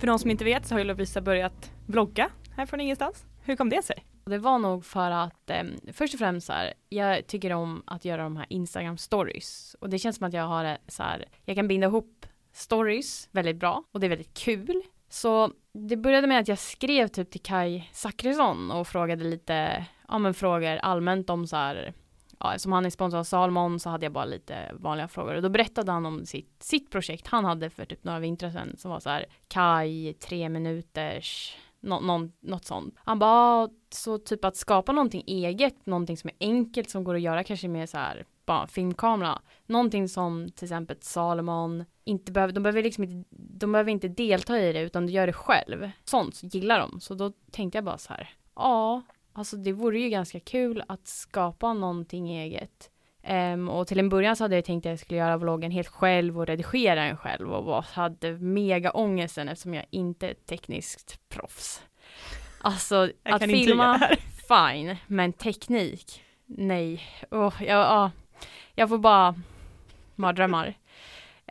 För 0.00 0.06
de 0.06 0.18
som 0.18 0.30
inte 0.30 0.44
vet 0.44 0.66
så 0.66 0.74
har 0.74 0.78
ju 0.78 0.84
Lovisa 0.84 1.20
börjat 1.20 1.72
vlogga 1.86 2.30
här 2.56 2.66
från 2.66 2.80
ingenstans. 2.80 3.24
Hur 3.44 3.56
kom 3.56 3.68
det 3.68 3.82
sig? 3.82 4.04
Det 4.24 4.38
var 4.38 4.58
nog 4.58 4.84
för 4.84 5.10
att 5.10 5.50
eh, 5.50 5.62
först 5.92 6.14
och 6.14 6.18
främst 6.18 6.46
så 6.46 6.52
här, 6.52 6.74
jag 6.88 7.26
tycker 7.26 7.52
om 7.52 7.82
att 7.86 8.04
göra 8.04 8.22
de 8.22 8.36
här 8.36 8.46
Instagram 8.48 8.98
stories 8.98 9.76
och 9.80 9.90
det 9.90 9.98
känns 9.98 10.16
som 10.16 10.26
att 10.26 10.32
jag 10.32 10.42
har 10.42 10.78
så 10.88 11.02
här, 11.02 11.24
jag 11.44 11.56
kan 11.56 11.68
binda 11.68 11.86
ihop 11.86 12.26
stories 12.52 13.28
väldigt 13.32 13.56
bra 13.56 13.84
och 13.92 14.00
det 14.00 14.06
är 14.06 14.08
väldigt 14.08 14.38
kul. 14.38 14.82
Så 15.08 15.52
det 15.72 15.96
började 15.96 16.26
med 16.26 16.40
att 16.40 16.48
jag 16.48 16.58
skrev 16.58 17.08
typ 17.08 17.30
till 17.30 17.42
Kai 17.42 17.88
Zackrisson 17.92 18.70
och 18.70 18.88
frågade 18.88 19.24
lite, 19.24 19.86
ja 20.08 20.18
men 20.18 20.34
frågor 20.34 20.76
allmänt 20.76 21.30
om 21.30 21.46
så 21.46 21.56
här, 21.56 21.94
ja, 22.40 22.58
som 22.58 22.72
han 22.72 22.86
är 22.86 22.90
sponsor 22.90 23.18
av 23.18 23.24
Salmon 23.24 23.80
så 23.80 23.90
hade 23.90 24.06
jag 24.06 24.12
bara 24.12 24.24
lite 24.24 24.72
vanliga 24.74 25.08
frågor 25.08 25.34
och 25.34 25.42
då 25.42 25.48
berättade 25.48 25.92
han 25.92 26.06
om 26.06 26.26
sitt, 26.26 26.62
sitt 26.62 26.90
projekt 26.90 27.26
han 27.26 27.44
hade 27.44 27.70
för 27.70 27.84
typ 27.84 28.04
några 28.04 28.18
vintrar 28.18 28.50
sedan 28.50 28.76
som 28.78 28.90
var 28.90 29.00
så 29.00 29.10
här 29.10 29.26
kaj, 29.48 30.14
tre 30.14 30.48
minuters 30.48 31.56
Nå, 31.82 32.00
någon, 32.00 32.32
något 32.40 32.64
sånt. 32.64 32.94
Han 32.96 33.18
bara, 33.18 33.68
så 33.90 34.18
typ 34.18 34.44
att 34.44 34.56
skapa 34.56 34.92
någonting 34.92 35.24
eget, 35.26 35.86
någonting 35.86 36.16
som 36.16 36.30
är 36.30 36.36
enkelt 36.40 36.90
som 36.90 37.04
går 37.04 37.14
att 37.14 37.20
göra 37.20 37.44
kanske 37.44 37.68
med 37.68 37.88
så 37.88 37.98
här, 37.98 38.24
bara 38.46 38.66
filmkamera. 38.66 39.42
Någonting 39.66 40.08
som 40.08 40.50
till 40.54 40.64
exempel 40.64 40.96
Salomon 41.00 41.84
inte 42.04 42.32
behöver, 42.32 42.52
de 42.52 42.62
behöver 42.62 42.82
liksom 42.82 43.04
inte, 43.04 43.28
de 43.30 43.72
behöver 43.72 43.90
inte 43.90 44.08
delta 44.08 44.60
i 44.60 44.72
det 44.72 44.80
utan 44.80 45.06
du 45.06 45.12
gör 45.12 45.26
det 45.26 45.32
själv. 45.32 45.90
Sånt 46.04 46.54
gillar 46.54 46.78
de. 46.78 47.00
Så 47.00 47.14
då 47.14 47.32
tänkte 47.50 47.78
jag 47.78 47.84
bara 47.84 47.98
så 47.98 48.12
här, 48.12 48.30
ja, 48.54 49.02
alltså 49.32 49.56
det 49.56 49.72
vore 49.72 50.00
ju 50.00 50.08
ganska 50.08 50.40
kul 50.40 50.82
att 50.88 51.06
skapa 51.06 51.72
någonting 51.72 52.30
eget. 52.30 52.90
Um, 53.28 53.68
och 53.68 53.86
till 53.86 53.98
en 53.98 54.08
början 54.08 54.36
så 54.36 54.44
hade 54.44 54.54
jag 54.54 54.64
tänkt 54.64 54.86
att 54.86 54.90
jag 54.90 54.98
skulle 54.98 55.20
göra 55.20 55.36
vloggen 55.36 55.70
helt 55.70 55.88
själv 55.88 56.38
och 56.38 56.46
redigera 56.46 57.04
den 57.04 57.16
själv 57.16 57.52
och 57.52 57.64
bara 57.64 57.80
hade 57.80 58.32
mega 58.32 58.90
ångesten 58.90 59.48
eftersom 59.48 59.74
jag 59.74 59.84
inte 59.90 60.28
är 60.28 60.34
tekniskt 60.34 61.20
proffs. 61.28 61.82
Alltså 62.60 63.10
att 63.22 63.42
filma, 63.42 64.08
fine, 64.48 64.96
men 65.06 65.32
teknik, 65.32 66.22
nej. 66.46 67.02
Oh, 67.30 67.54
jag, 67.62 68.04
oh, 68.04 68.10
jag 68.74 68.88
får 68.88 68.98
bara 68.98 69.34
mardrömmar. 70.14 70.66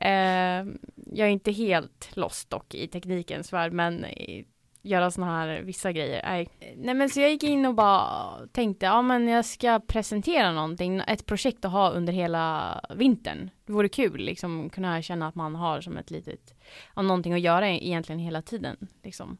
Uh, 0.02 0.74
jag 1.14 1.28
är 1.28 1.32
inte 1.32 1.52
helt 1.52 2.10
lost 2.14 2.50
dock 2.50 2.76
i 2.76 2.88
teknikens 2.88 3.54
värld, 3.54 3.74
men 3.74 4.06
göra 4.82 5.12
såna 5.12 5.28
här 5.28 5.62
vissa 5.62 5.92
grejer. 5.92 6.22
Nej. 6.24 6.50
Nej 6.78 6.96
men 6.96 7.10
så 7.10 7.20
jag 7.20 7.30
gick 7.30 7.44
in 7.44 7.66
och 7.66 7.76
bara 7.76 8.48
tänkte, 8.52 8.86
ja 8.86 9.02
men 9.02 9.28
jag 9.28 9.46
ska 9.46 9.80
presentera 9.80 10.52
någonting, 10.52 11.02
ett 11.08 11.26
projekt 11.26 11.66
att 11.66 11.72
ha 11.72 11.90
under 11.90 12.14
hela 12.14 12.82
vintern. 12.96 13.50
Det 13.66 13.74
vore 13.74 13.90
kul 13.90 14.22
liksom 14.22 14.70
kunna 14.70 15.02
känna 15.02 15.28
att 15.28 15.36
man 15.36 15.56
har 15.56 15.82
som 15.82 15.98
ett 15.98 16.12
litet, 16.12 16.54
ja, 16.96 17.02
någonting 17.02 17.34
att 17.34 17.40
göra 17.40 17.70
egentligen 17.70 18.20
hela 18.20 18.42
tiden 18.42 18.88
liksom. 19.04 19.38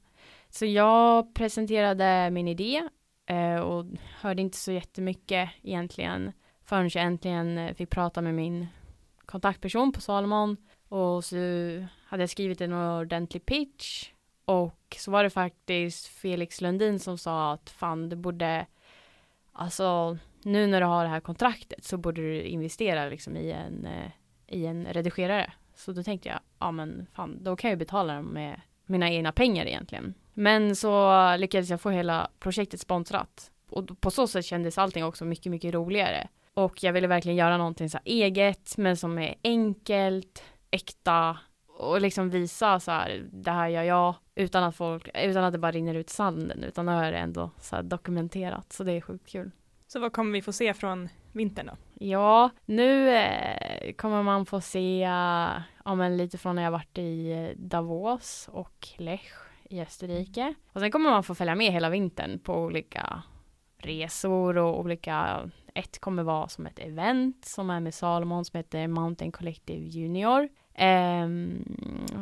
Så 0.50 0.66
jag 0.66 1.34
presenterade 1.34 2.30
min 2.32 2.48
idé 2.48 2.84
eh, 3.26 3.60
och 3.60 3.86
hörde 4.22 4.42
inte 4.42 4.58
så 4.58 4.72
jättemycket 4.72 5.50
egentligen 5.64 6.32
förrän 6.66 6.90
jag 6.94 7.04
äntligen 7.04 7.76
fick 7.76 7.90
prata 7.90 8.22
med 8.22 8.36
min 8.36 8.68
kontaktperson 9.26 9.92
på 9.92 10.02
Salomon 10.02 10.58
och 10.90 11.26
så 11.26 11.36
hade 12.06 12.24
jag 12.24 12.30
skrivit 12.30 12.62
en 12.62 12.74
ordentlig 12.74 13.46
pitch 13.46 14.10
och 14.50 14.96
så 14.98 15.12
var 15.12 15.24
det 15.24 15.30
faktiskt 15.30 16.08
Felix 16.08 16.62
Lundin 16.62 17.00
som 17.00 17.18
sa 17.18 17.54
att 17.54 17.70
fan 17.70 18.10
du 18.10 18.16
borde 18.16 18.66
Alltså 19.52 20.18
nu 20.44 20.68
när 20.68 20.82
du 20.82 20.88
har 20.88 21.04
det 21.04 21.10
här 21.10 21.20
kontraktet 21.20 21.86
så 21.86 21.98
borde 21.98 22.22
du 22.22 22.42
investera 22.42 23.10
liksom 23.10 23.38
i 23.38 23.52
en 23.52 23.86
eh, 23.86 24.12
i 24.48 24.66
en 24.66 24.86
redigerare. 24.86 25.54
Så 25.76 25.92
då 25.92 26.04
tänkte 26.04 26.30
jag, 26.30 26.40
ja 26.60 26.72
men 26.72 27.08
fan 27.14 27.44
då 27.44 27.56
kan 27.56 27.70
jag 27.70 27.80
betala 27.80 28.14
dem 28.14 28.26
med 28.26 28.62
mina 28.86 29.10
egna 29.10 29.32
pengar 29.32 29.66
egentligen. 29.66 30.14
Men 30.34 30.76
så 30.76 31.36
lyckades 31.38 31.70
jag 31.70 31.82
få 31.82 31.90
hela 31.90 32.30
projektet 32.40 32.80
sponsrat. 32.80 33.52
Och 33.70 34.02
på 34.02 34.12
så 34.12 34.28
sätt 34.28 34.46
kändes 34.46 34.78
allting 34.78 35.06
också 35.06 35.26
mycket, 35.26 35.52
mycket 35.52 35.74
roligare. 35.74 36.28
Och 36.54 36.84
jag 36.84 36.94
ville 36.94 37.08
verkligen 37.08 37.38
göra 37.38 37.58
någonting 37.58 37.90
så 37.90 38.00
eget, 38.06 38.78
men 38.78 38.98
som 38.98 39.20
är 39.20 39.36
enkelt, 39.44 40.44
äkta 40.72 41.38
och 41.80 42.02
liksom 42.02 42.30
visa 42.30 42.80
så 42.80 42.92
här, 42.92 43.28
det 43.32 43.52
här 43.52 43.68
gör 43.68 43.84
jag 43.84 44.16
utan 44.36 44.64
att 44.64 44.76
folk, 44.76 45.10
utan 45.14 45.44
att 45.44 45.52
det 45.54 45.60
bara 45.60 45.72
rinner 45.72 45.96
ut 45.96 46.10
sanden, 46.10 46.64
utan 46.64 46.86
nu 46.86 46.92
är 46.92 47.12
det 47.12 47.18
ändå 47.18 47.52
så 47.58 47.76
här 47.76 47.84
dokumenterat, 47.84 48.74
så 48.74 48.84
det 48.84 48.92
är 48.92 49.02
sjukt 49.02 49.30
kul. 49.30 49.52
Så 49.88 50.00
vad 50.00 50.14
kommer 50.14 50.32
vi 50.32 50.42
få 50.42 50.52
se 50.52 50.74
från 50.74 51.10
vintern 51.32 51.66
då? 51.66 52.06
Ja, 52.06 52.50
nu 52.66 53.10
eh, 53.10 53.94
kommer 53.94 54.24
man 54.24 54.46
få 54.46 54.62
se, 54.62 55.00
ja 55.86 55.96
men 55.96 56.18
lite 56.18 56.38
från 56.38 56.56
när 56.56 56.64
jag 56.64 56.72
varit 56.72 56.98
i 56.98 57.32
eh, 57.32 57.58
Davos 57.58 58.50
och 58.52 58.88
Lech 58.98 59.34
i 59.70 59.82
Österrike. 59.82 60.54
Och 60.74 60.82
sen 60.82 60.92
kommer 60.92 61.10
man 61.10 61.24
få 61.24 61.36
följa 61.36 61.56
med 61.56 61.74
hela 61.74 61.90
vintern 61.90 62.40
på 62.40 62.56
olika 62.56 63.24
resor 63.78 64.58
och 64.58 64.80
olika, 64.80 65.50
ett 65.76 66.00
kommer 66.00 66.24
vara 66.24 66.48
som 66.48 66.66
ett 66.66 66.80
event 66.80 67.46
som 67.46 67.70
är 67.70 67.80
med 67.80 67.94
Salomon 67.94 68.46
som 68.46 68.58
heter 68.58 68.88
Mountain 68.88 69.32
Collective 69.32 69.86
Junior. 69.86 70.50
Um, 70.80 71.66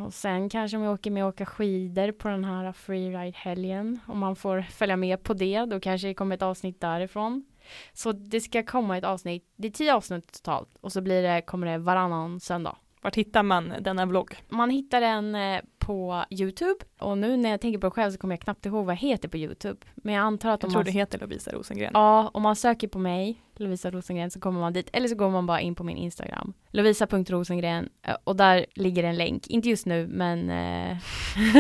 och 0.06 0.14
sen 0.14 0.50
kanske 0.50 0.78
man 0.78 0.88
åker 0.88 1.12
med 1.12 1.24
och 1.24 1.30
åker 1.30 1.46
skidor 1.46 2.12
på 2.12 2.28
den 2.28 2.44
här 2.44 2.72
freeride-helgen. 2.72 4.00
Om 4.08 4.20
man 4.20 4.36
får 4.36 4.62
följa 4.62 4.96
med 4.98 5.24
på 5.24 5.34
det, 5.34 5.66
då 5.66 5.80
kanske 5.80 6.08
det 6.08 6.14
kommer 6.14 6.36
ett 6.36 6.42
avsnitt 6.42 6.82
därifrån. 6.82 7.46
Så 7.94 8.12
det 8.12 8.42
ska 8.42 8.64
komma 8.64 8.98
ett 8.98 9.04
avsnitt, 9.04 9.54
det 9.56 9.68
är 9.68 9.72
tio 9.72 9.96
avsnitt 9.96 10.32
totalt 10.34 10.78
och 10.82 10.92
så 10.92 11.02
blir 11.02 11.24
det, 11.24 11.42
kommer 11.42 11.68
det 11.68 11.78
varannan 11.78 12.40
söndag. 12.40 12.76
Vart 13.02 13.16
hittar 13.16 13.44
man 13.44 13.74
denna 13.80 14.06
vlogg? 14.06 14.36
Man 14.50 14.70
hittar 14.70 15.02
den 15.02 15.36
eh, 15.36 15.62
på 15.88 16.26
Youtube 16.30 16.86
och 17.00 17.18
nu 17.18 17.38
när 17.38 17.50
jag 17.50 17.62
tänker 17.62 17.80
på 17.80 17.88
det 17.88 17.92
själv 17.92 18.12
så 18.12 18.18
kommer 18.18 18.36
jag 18.36 18.42
knappt 18.42 18.66
ihåg 18.66 18.86
vad 18.86 18.96
jag 18.96 19.00
heter 19.00 19.28
på 19.28 19.38
Youtube. 19.38 19.80
Men 19.96 20.14
jag 20.14 20.22
antar 20.22 20.50
att 20.50 20.64
jag 20.64 20.68
om 20.68 20.72
tror 20.72 20.80
man... 20.80 20.86
du 20.86 20.92
heter 20.92 21.20
Lovisa 21.20 21.52
Rosengren. 21.52 21.92
Ja, 21.94 22.30
om 22.34 22.42
man 22.42 22.56
söker 22.56 22.88
på 22.88 23.00
mig, 23.00 23.42
Lovisa 23.56 23.92
Rosengren, 23.92 24.32
så 24.32 24.40
kommer 24.40 24.60
man 24.60 24.74
dit. 24.74 24.90
Eller 24.94 25.08
så 25.08 25.16
går 25.16 25.30
man 25.30 25.46
bara 25.46 25.62
in 25.62 25.76
på 25.76 25.84
min 25.84 25.98
Instagram, 25.98 26.54
lovisa.rosengren 26.72 27.90
eh, 28.02 28.16
och 28.24 28.36
där 28.36 28.66
ligger 28.76 29.04
en 29.04 29.16
länk. 29.16 29.48
Inte 29.48 29.70
just 29.70 29.86
nu, 29.86 30.08
men 30.08 30.50
eh... 30.50 30.98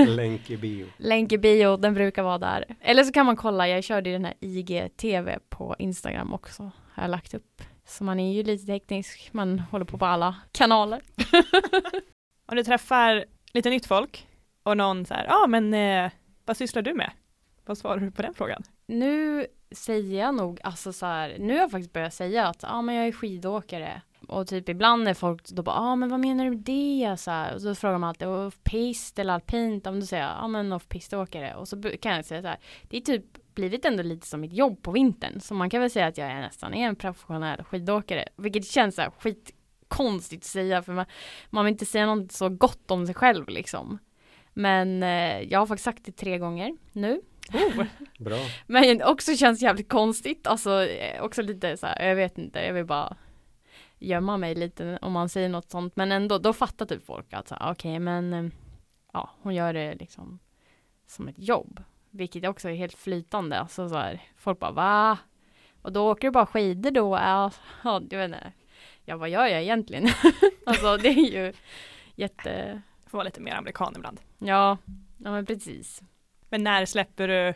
länk 0.08 0.50
i 0.50 0.58
bio. 0.58 0.86
Länk 0.97 1.32
i 1.32 1.38
bio, 1.38 1.78
den 1.78 1.93
brukar 1.93 2.23
vara 2.23 2.38
där. 2.38 2.65
Eller 2.82 3.04
så 3.04 3.12
kan 3.12 3.26
man 3.26 3.36
kolla, 3.36 3.67
jag 3.67 3.84
körde 3.84 4.12
den 4.12 4.26
här 4.26 4.34
IGTV 4.39 5.38
på 5.50 5.76
Instagram 5.80 6.34
också, 6.34 6.71
har 6.93 7.04
jag 7.04 7.10
lagt 7.10 7.34
upp. 7.34 7.62
Så 7.88 8.04
man 8.04 8.19
är 8.19 8.34
ju 8.34 8.43
lite 8.43 8.65
teknisk, 8.65 9.30
man 9.32 9.60
håller 9.60 9.86
på 9.86 9.97
på 9.97 10.06
alla 10.06 10.36
kanaler. 10.52 11.02
Om 12.45 12.56
du 12.56 12.63
träffar 12.63 13.26
lite 13.54 13.69
nytt 13.69 13.86
folk 13.86 14.28
och 14.63 14.78
någon 14.78 15.06
så 15.06 15.13
här, 15.13 15.26
ja 15.26 15.43
ah, 15.43 15.47
men 15.47 15.73
eh, 15.73 16.12
vad 16.45 16.58
sysslar 16.58 16.82
du 16.82 16.93
med? 16.93 17.12
Vad 17.65 17.78
svarar 17.78 17.97
du 17.97 18.12
på 18.12 18.21
den 18.21 18.34
frågan? 18.34 18.63
Nu 18.88 19.47
säger 19.71 20.19
jag 20.19 20.36
nog, 20.36 20.60
alltså 20.63 20.93
så 20.93 21.06
här, 21.06 21.36
nu 21.39 21.54
har 21.54 21.60
jag 21.60 21.71
faktiskt 21.71 21.93
börjat 21.93 22.13
säga 22.13 22.47
att 22.47 22.63
ja 22.63 22.69
ah, 22.71 22.82
men 22.82 22.95
jag 22.95 23.08
är 23.08 23.12
skidåkare. 23.12 24.02
Och 24.28 24.47
typ 24.47 24.69
ibland 24.69 25.04
när 25.04 25.13
folk 25.13 25.50
då 25.50 25.63
bara, 25.63 25.76
ja 25.76 25.82
ah, 25.82 25.95
men 25.95 26.10
vad 26.10 26.19
menar 26.19 26.43
du 26.43 26.50
med 26.50 26.60
det? 26.60 27.17
Så 27.19 27.32
här, 27.32 27.56
och 27.56 27.62
så 27.62 27.76
frågar 27.76 27.97
man 27.97 28.10
alltid, 28.10 28.28
off-pist 28.28 29.19
eller 29.19 29.34
alpint? 29.34 29.88
Om 29.88 30.00
du 30.00 30.06
säger, 30.06 30.23
ja 30.23 30.36
ah, 30.39 30.47
men 30.47 30.73
off-piståkare. 30.73 31.56
Och 31.56 31.67
så 31.67 31.82
kan 32.02 32.15
jag 32.15 32.26
säga 32.26 32.41
så 32.41 32.47
här, 32.47 32.60
det 32.89 32.97
är 32.97 33.02
typ 33.02 33.26
blivit 33.58 33.86
ändå 33.86 34.04
lite 34.04 34.28
som 34.28 34.41
mitt 34.41 34.54
jobb 34.54 34.82
på 34.82 34.91
vintern. 34.91 35.39
Så 35.39 35.54
man 35.54 35.70
kan 35.70 35.82
väl 35.82 35.89
säga 35.89 36.08
att 36.08 36.17
jag 36.17 36.28
är 36.28 36.41
nästan 36.41 36.74
är 36.74 36.88
en 36.88 36.96
professionell 36.96 37.63
skidåkare. 37.63 38.26
Vilket 38.36 38.65
känns 38.65 38.96
så 38.96 39.02
här 39.02 39.12
skitkonstigt 39.20 40.43
att 40.43 40.48
säga 40.48 40.84
för 40.84 40.93
man, 40.93 41.06
man 41.50 41.65
vill 41.65 41.72
inte 41.72 41.86
säga 41.86 42.06
något 42.06 42.32
så 42.32 42.50
gott 42.50 42.91
om 42.91 43.06
sig 43.06 43.15
själv 43.15 43.50
liksom. 43.50 43.98
Men 44.54 45.04
eh, 45.04 45.41
jag 45.41 45.60
har 45.60 45.65
faktiskt 45.65 45.86
sagt 45.86 46.06
det 46.06 46.12
tre 46.12 46.38
gånger 46.38 46.78
nu. 46.91 47.22
Oh. 47.54 47.84
Bra. 48.20 48.38
Men 48.67 49.04
också 49.04 49.36
känns 49.36 49.62
jävligt 49.62 49.89
konstigt, 49.89 50.48
alltså 50.48 50.84
eh, 50.84 51.24
också 51.24 51.41
lite 51.41 51.78
så 51.78 51.88
här, 51.88 52.08
jag 52.08 52.15
vet 52.15 52.38
inte, 52.38 52.60
jag 52.60 52.74
vill 52.74 52.86
bara 52.86 53.17
gömma 54.00 54.38
mig 54.38 54.56
lite 54.56 55.00
om 55.02 55.12
man 55.12 55.30
säger 55.30 55.50
något 55.50 55.72
sånt. 55.72 55.96
Men 55.96 56.12
ändå, 56.12 56.38
då 56.38 56.54
fattar 56.54 56.86
typ 56.86 57.06
folk 57.06 57.34
att 57.34 57.52
okej, 57.52 57.72
okay, 57.72 58.00
men 58.00 58.34
eh, 58.34 58.52
ja, 59.13 59.30
hon 59.41 59.56
gör 59.56 59.74
det 59.74 59.96
liksom 59.96 60.39
som 61.08 61.28
ett 61.28 61.39
jobb. 61.39 61.84
Vilket 62.17 62.45
också 62.45 62.69
är 62.69 62.75
helt 62.75 62.97
flytande. 62.97 63.60
Alltså 63.60 63.89
så 63.89 63.95
här, 63.95 64.21
folk 64.38 64.60
bara 64.60 64.71
va? 64.71 65.17
Och 65.82 65.91
då 65.91 66.12
åker 66.12 66.27
du 66.27 66.32
bara 66.32 66.45
skidor 66.45 66.91
då? 66.91 67.15
Ja, 67.15 67.51
ja 67.84 67.99
du 67.99 68.17
vet 68.17 68.25
inte. 68.25 68.51
Ja, 69.06 69.17
vad 69.17 69.30
gör 69.30 69.45
jag 69.47 69.62
egentligen? 69.62 70.10
alltså 70.65 70.97
det 70.97 71.10
är 71.10 71.32
ju 71.32 71.53
jätte... 72.15 72.82
Får 73.08 73.17
vara 73.17 73.25
lite 73.25 73.41
mer 73.41 73.56
amerikan 73.56 73.93
ibland. 73.95 74.19
Ja, 74.38 74.77
ja 75.17 75.32
men 75.32 75.45
precis. 75.45 76.01
Men 76.49 76.63
när 76.63 76.86
släpper 76.86 77.27
du 77.27 77.53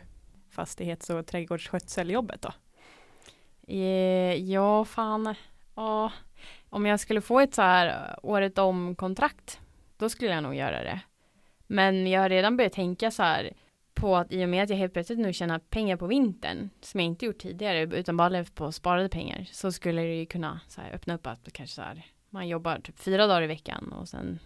fastighets 0.50 1.10
och 1.10 1.26
trädgårdsskötseljobbet 1.26 2.42
då? 2.42 2.52
Eh, 3.68 4.34
ja, 4.34 4.84
fan. 4.84 5.34
Ja, 5.74 6.12
om 6.68 6.86
jag 6.86 7.00
skulle 7.00 7.20
få 7.20 7.40
ett 7.40 7.54
så 7.54 7.62
här 7.62 8.18
året 8.22 8.58
om 8.58 8.96
kontrakt, 8.96 9.60
då 9.96 10.08
skulle 10.08 10.30
jag 10.30 10.42
nog 10.42 10.54
göra 10.54 10.82
det. 10.82 11.00
Men 11.66 12.06
jag 12.06 12.20
har 12.20 12.28
redan 12.28 12.56
börjat 12.56 12.72
tänka 12.72 13.10
så 13.10 13.22
här, 13.22 13.52
på 13.94 14.16
att 14.16 14.32
i 14.32 14.44
och 14.44 14.48
med 14.48 14.62
att 14.62 14.70
jag 14.70 14.76
helt 14.76 14.92
plötsligt 14.92 15.18
nu 15.18 15.32
tjänar 15.32 15.58
pengar 15.58 15.96
på 15.96 16.06
vintern 16.06 16.70
som 16.80 17.00
jag 17.00 17.06
inte 17.06 17.26
gjort 17.26 17.38
tidigare 17.38 17.82
utan 17.82 18.16
bara 18.16 18.28
levt 18.28 18.54
på 18.54 18.72
sparade 18.72 19.08
pengar 19.08 19.48
så 19.52 19.72
skulle 19.72 20.02
det 20.02 20.14
ju 20.14 20.26
kunna 20.26 20.60
så 20.68 20.80
här, 20.80 20.92
öppna 20.92 21.14
upp 21.14 21.26
att 21.26 21.52
kanske 21.52 21.74
så 21.74 21.82
här, 21.82 22.06
man 22.30 22.48
jobbar 22.48 22.78
typ 22.78 22.98
fyra 22.98 23.26
dagar 23.26 23.42
i 23.42 23.46
veckan 23.46 23.92
och 23.92 24.08
sen 24.08 24.38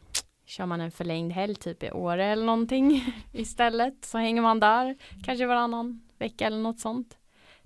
kör 0.44 0.66
man 0.66 0.80
en 0.80 0.90
förlängd 0.90 1.32
helg 1.32 1.54
typ 1.54 1.82
i 1.82 1.90
Åre 1.90 2.26
eller 2.26 2.46
någonting 2.46 3.14
istället 3.32 4.04
så 4.04 4.18
hänger 4.18 4.42
man 4.42 4.60
där 4.60 4.96
kanske 5.24 5.46
varannan 5.46 6.00
vecka 6.18 6.46
eller 6.46 6.58
något 6.58 6.80
sånt. 6.80 7.18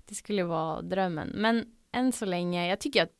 Det 0.05 0.15
skulle 0.15 0.43
vara 0.43 0.81
drömmen 0.81 1.31
men 1.35 1.65
än 1.91 2.11
så 2.11 2.25
länge 2.25 2.67
jag 2.67 2.79
tycker 2.79 3.03
att 3.03 3.11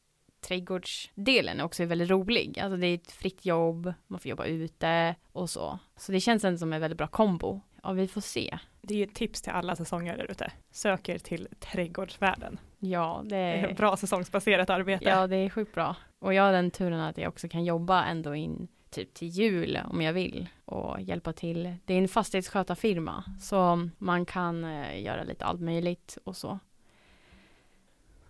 trädgårdsdelen 0.41 1.61
också 1.61 1.83
är 1.83 1.87
väldigt 1.87 2.09
rolig. 2.09 2.59
Alltså 2.59 2.77
det 2.77 2.87
är 2.87 2.95
ett 2.95 3.11
fritt 3.11 3.45
jobb, 3.45 3.93
man 4.07 4.19
får 4.19 4.29
jobba 4.29 4.45
ute 4.45 5.15
och 5.31 5.49
så. 5.49 5.79
Så 5.97 6.11
det 6.11 6.19
känns 6.19 6.43
ändå 6.43 6.57
som 6.57 6.73
en 6.73 6.81
väldigt 6.81 6.97
bra 6.97 7.07
kombo. 7.07 7.61
Ja, 7.81 7.91
vi 7.91 8.07
får 8.07 8.21
se. 8.21 8.57
Det 8.81 8.93
är 8.93 8.97
ju 8.97 9.03
ett 9.03 9.15
tips 9.15 9.41
till 9.41 9.51
alla 9.51 9.75
säsonger 9.75 10.17
där 10.17 10.31
ute. 10.31 10.51
Söker 10.71 11.19
till 11.19 11.47
trädgårdsvärlden. 11.59 12.59
Ja, 12.79 13.21
det 13.25 13.35
är... 13.35 13.61
det 13.61 13.69
är 13.69 13.75
bra 13.75 13.97
säsongsbaserat 13.97 14.69
arbete. 14.69 15.05
Ja, 15.05 15.27
det 15.27 15.35
är 15.35 15.49
sjukt 15.49 15.73
bra. 15.73 15.95
Och 16.19 16.33
jag 16.33 16.43
har 16.43 16.51
den 16.51 16.71
turen 16.71 16.99
att 16.99 17.17
jag 17.17 17.29
också 17.29 17.47
kan 17.47 17.65
jobba 17.65 18.03
ändå 18.03 18.35
in 18.35 18.67
typ 18.89 19.13
till 19.13 19.27
jul 19.27 19.79
om 19.89 20.01
jag 20.01 20.13
vill 20.13 20.49
och 20.65 21.01
hjälpa 21.01 21.33
till. 21.33 21.75
Det 21.85 21.93
är 21.93 21.97
en 21.97 22.07
fastighetsskötarfirma 22.07 23.23
så 23.39 23.89
man 23.97 24.25
kan 24.25 24.63
eh, 24.63 25.03
göra 25.03 25.23
lite 25.23 25.45
allt 25.45 25.61
möjligt 25.61 26.17
och 26.23 26.37
så. 26.37 26.59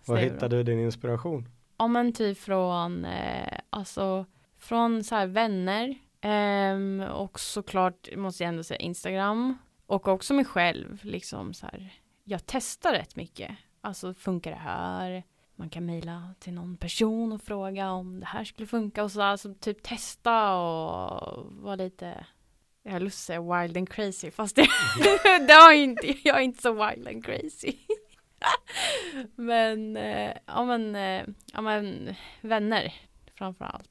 Var 0.04 0.16
hittade 0.16 0.56
du 0.56 0.62
din 0.62 0.80
inspiration? 0.80 1.48
Ja 1.76 1.86
men 1.86 2.12
typ 2.12 2.38
från, 2.38 3.04
eh, 3.04 3.58
alltså 3.70 4.26
från 4.58 5.04
så 5.04 5.14
här 5.14 5.26
vänner 5.26 5.94
Um, 6.24 7.00
och 7.00 7.40
såklart 7.40 8.16
måste 8.16 8.42
jag 8.42 8.48
ändå 8.48 8.62
säga 8.62 8.78
Instagram 8.78 9.58
och 9.86 10.08
också 10.08 10.34
mig 10.34 10.44
själv 10.44 11.00
liksom 11.02 11.54
så 11.54 11.66
här. 11.66 11.92
Jag 12.24 12.40
testar 12.46 12.92
rätt 12.92 13.16
mycket. 13.16 13.50
Alltså 13.80 14.14
funkar 14.14 14.50
det 14.50 14.56
här? 14.56 15.24
Man 15.56 15.70
kan 15.70 15.86
mejla 15.86 16.34
till 16.38 16.52
någon 16.52 16.76
person 16.76 17.32
och 17.32 17.42
fråga 17.42 17.90
om 17.90 18.20
det 18.20 18.26
här 18.26 18.44
skulle 18.44 18.66
funka 18.66 19.04
och 19.04 19.12
så 19.12 19.22
alltså 19.22 19.54
typ 19.54 19.82
testa 19.82 20.54
och 20.56 21.52
vara 21.52 21.76
lite 21.76 22.26
jag 22.82 22.92
har 22.92 23.00
lust 23.00 23.16
att 23.16 23.26
säga 23.26 23.40
wild 23.40 23.76
and 23.76 23.88
crazy 23.88 24.30
fast 24.30 24.56
det, 24.56 24.66
det 25.46 25.52
har 25.52 25.72
inte, 25.72 26.06
jag 26.28 26.36
är 26.36 26.40
inte 26.40 26.62
så 26.62 26.72
wild 26.72 27.08
and 27.08 27.24
crazy. 27.24 27.76
men, 29.36 29.96
eh, 29.96 30.32
ja 30.46 30.64
men, 30.64 30.96
eh, 30.96 31.34
ja 31.52 31.60
men 31.60 32.14
vänner 32.40 32.94
framför 33.34 33.64
allt. 33.64 33.90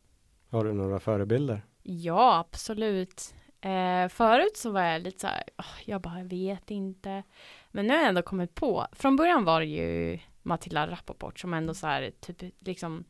Har 0.50 0.64
du 0.64 0.74
några 0.74 1.00
förebilder? 1.00 1.62
Ja, 1.84 2.40
absolut. 2.40 3.34
Eh, 3.62 4.08
förut 4.08 4.58
så 4.58 4.72
var 4.72 4.82
jag 4.82 5.02
lite 5.02 5.20
så 5.20 5.28
här, 5.28 5.44
oh, 5.58 5.90
jag 5.90 6.02
bara 6.02 6.24
vet 6.24 6.72
inte. 6.72 7.24
Men 7.72 7.88
nu 7.88 7.94
har 7.94 8.00
jag 8.00 8.10
ändå 8.10 8.22
kommit 8.22 8.56
på, 8.56 8.88
från 8.92 9.16
början 9.16 9.46
var 9.46 9.60
det 9.60 9.66
ju 9.66 10.20
Matilda 10.42 10.88
Rappaport 10.88 11.40
som 11.40 11.54
ändå 11.54 11.74
så 11.74 11.88
här, 11.88 12.12
typ 12.20 12.54
liksom, 12.60 13.04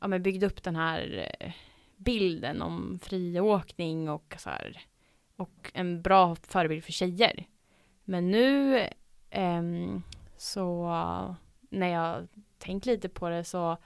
ja 0.00 0.08
men 0.08 0.22
byggde 0.22 0.46
upp 0.46 0.62
den 0.62 0.76
här 0.76 1.34
eh, 1.40 1.52
bilden 1.96 2.62
om 2.62 2.98
friåkning 3.02 4.10
och 4.10 4.34
så 4.38 4.50
här, 4.50 4.80
och 5.36 5.70
en 5.74 6.02
bra 6.02 6.34
förebild 6.34 6.84
för 6.84 6.92
tjejer. 6.92 7.46
Men 8.04 8.30
nu 8.30 8.78
eh, 9.30 9.62
så 10.36 10.86
när 11.70 11.88
jag 11.88 12.28
tänkt 12.58 12.86
lite 12.86 13.08
på 13.08 13.28
det 13.28 13.44
så, 13.44 13.76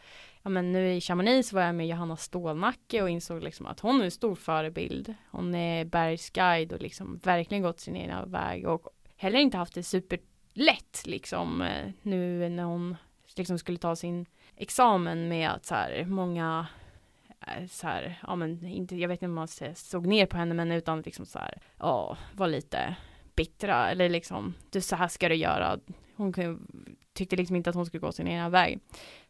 ja 0.47 0.51
men 0.51 0.73
nu 0.73 0.95
i 0.95 1.01
Chamonix 1.01 1.49
så 1.49 1.57
var 1.57 1.63
jag 1.63 1.75
med 1.75 1.89
Johanna 1.89 2.17
Stålnacke 2.17 3.03
och 3.03 3.11
insåg 3.11 3.43
liksom 3.43 3.67
att 3.67 3.81
hon 3.81 4.01
är 4.01 4.05
en 4.05 4.11
stor 4.11 4.35
förebild. 4.35 5.15
Hon 5.31 5.55
är 5.55 5.85
bergsguide 5.85 6.73
och 6.73 6.81
liksom 6.81 7.19
verkligen 7.19 7.63
gått 7.63 7.81
sin 7.81 7.97
egna 7.97 8.27
väg 8.27 8.67
och 8.67 8.89
heller 9.17 9.39
inte 9.39 9.57
haft 9.57 9.75
det 9.75 9.83
superlätt 9.83 11.03
liksom 11.05 11.63
eh, 11.63 11.91
nu 12.03 12.49
när 12.49 12.65
hon 12.65 12.97
liksom 13.37 13.59
skulle 13.59 13.79
ta 13.79 13.97
sin 13.97 14.27
examen 14.57 15.29
med 15.29 15.51
att 15.51 15.67
så 15.67 15.75
här 15.75 16.05
många 16.05 16.67
eh, 17.41 17.67
så 17.67 17.87
här, 17.87 18.19
ja 18.27 18.37
men 18.37 18.67
inte, 18.67 18.97
jag 18.97 19.09
vet 19.09 19.17
inte 19.17 19.27
om 19.27 19.35
man 19.35 19.49
såg 19.75 20.07
ner 20.07 20.27
på 20.27 20.37
henne 20.37 20.55
men 20.55 20.73
utan 20.73 21.01
liksom 21.01 21.27
så 21.27 21.39
här, 21.39 21.59
ja, 21.79 22.17
var 22.35 22.49
lite 22.49 22.97
bittra 23.35 23.91
eller 23.91 24.09
liksom, 24.09 24.55
du 24.71 24.81
så 24.81 24.97
här 24.97 25.09
ska 25.09 25.29
du 25.29 25.35
göra, 25.35 25.79
hon 26.17 26.33
tyckte 27.17 27.37
liksom 27.37 27.57
inte 27.57 27.71
att 27.71 27.77
hon 27.77 27.87
skulle 27.87 28.01
gå 28.01 28.13
sin 28.13 28.27
egen 28.27 28.51
väg. 28.51 28.79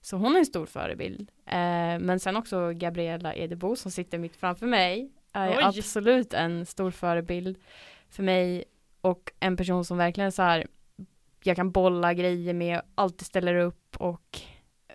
Så 0.01 0.17
hon 0.17 0.35
är 0.35 0.39
en 0.39 0.47
stor 0.47 0.67
förebild. 0.67 1.31
Eh, 1.47 1.99
men 2.01 2.21
sen 2.21 2.37
också 2.37 2.73
Gabriella 2.73 3.35
Edebo 3.35 3.77
som 3.77 3.91
sitter 3.91 4.19
mitt 4.19 4.37
framför 4.37 4.67
mig. 4.67 5.11
är 5.33 5.49
Oj. 5.49 5.63
absolut 5.63 6.35
en 6.35 6.67
stor 6.67 6.91
förebild 6.91 7.59
för 8.11 8.23
mig 8.23 8.65
och 9.01 9.33
en 9.41 9.57
person 9.57 9.85
som 9.85 9.99
verkligen 9.99 10.33
så 10.33 10.43
här 10.43 10.67
jag 11.47 11.57
kan 11.57 11.71
bolla 11.71 12.15
grejer 12.15 12.55
med, 12.55 12.81
alltid 12.95 13.27
ställer 13.27 13.55
upp 13.55 13.97
och 13.97 14.41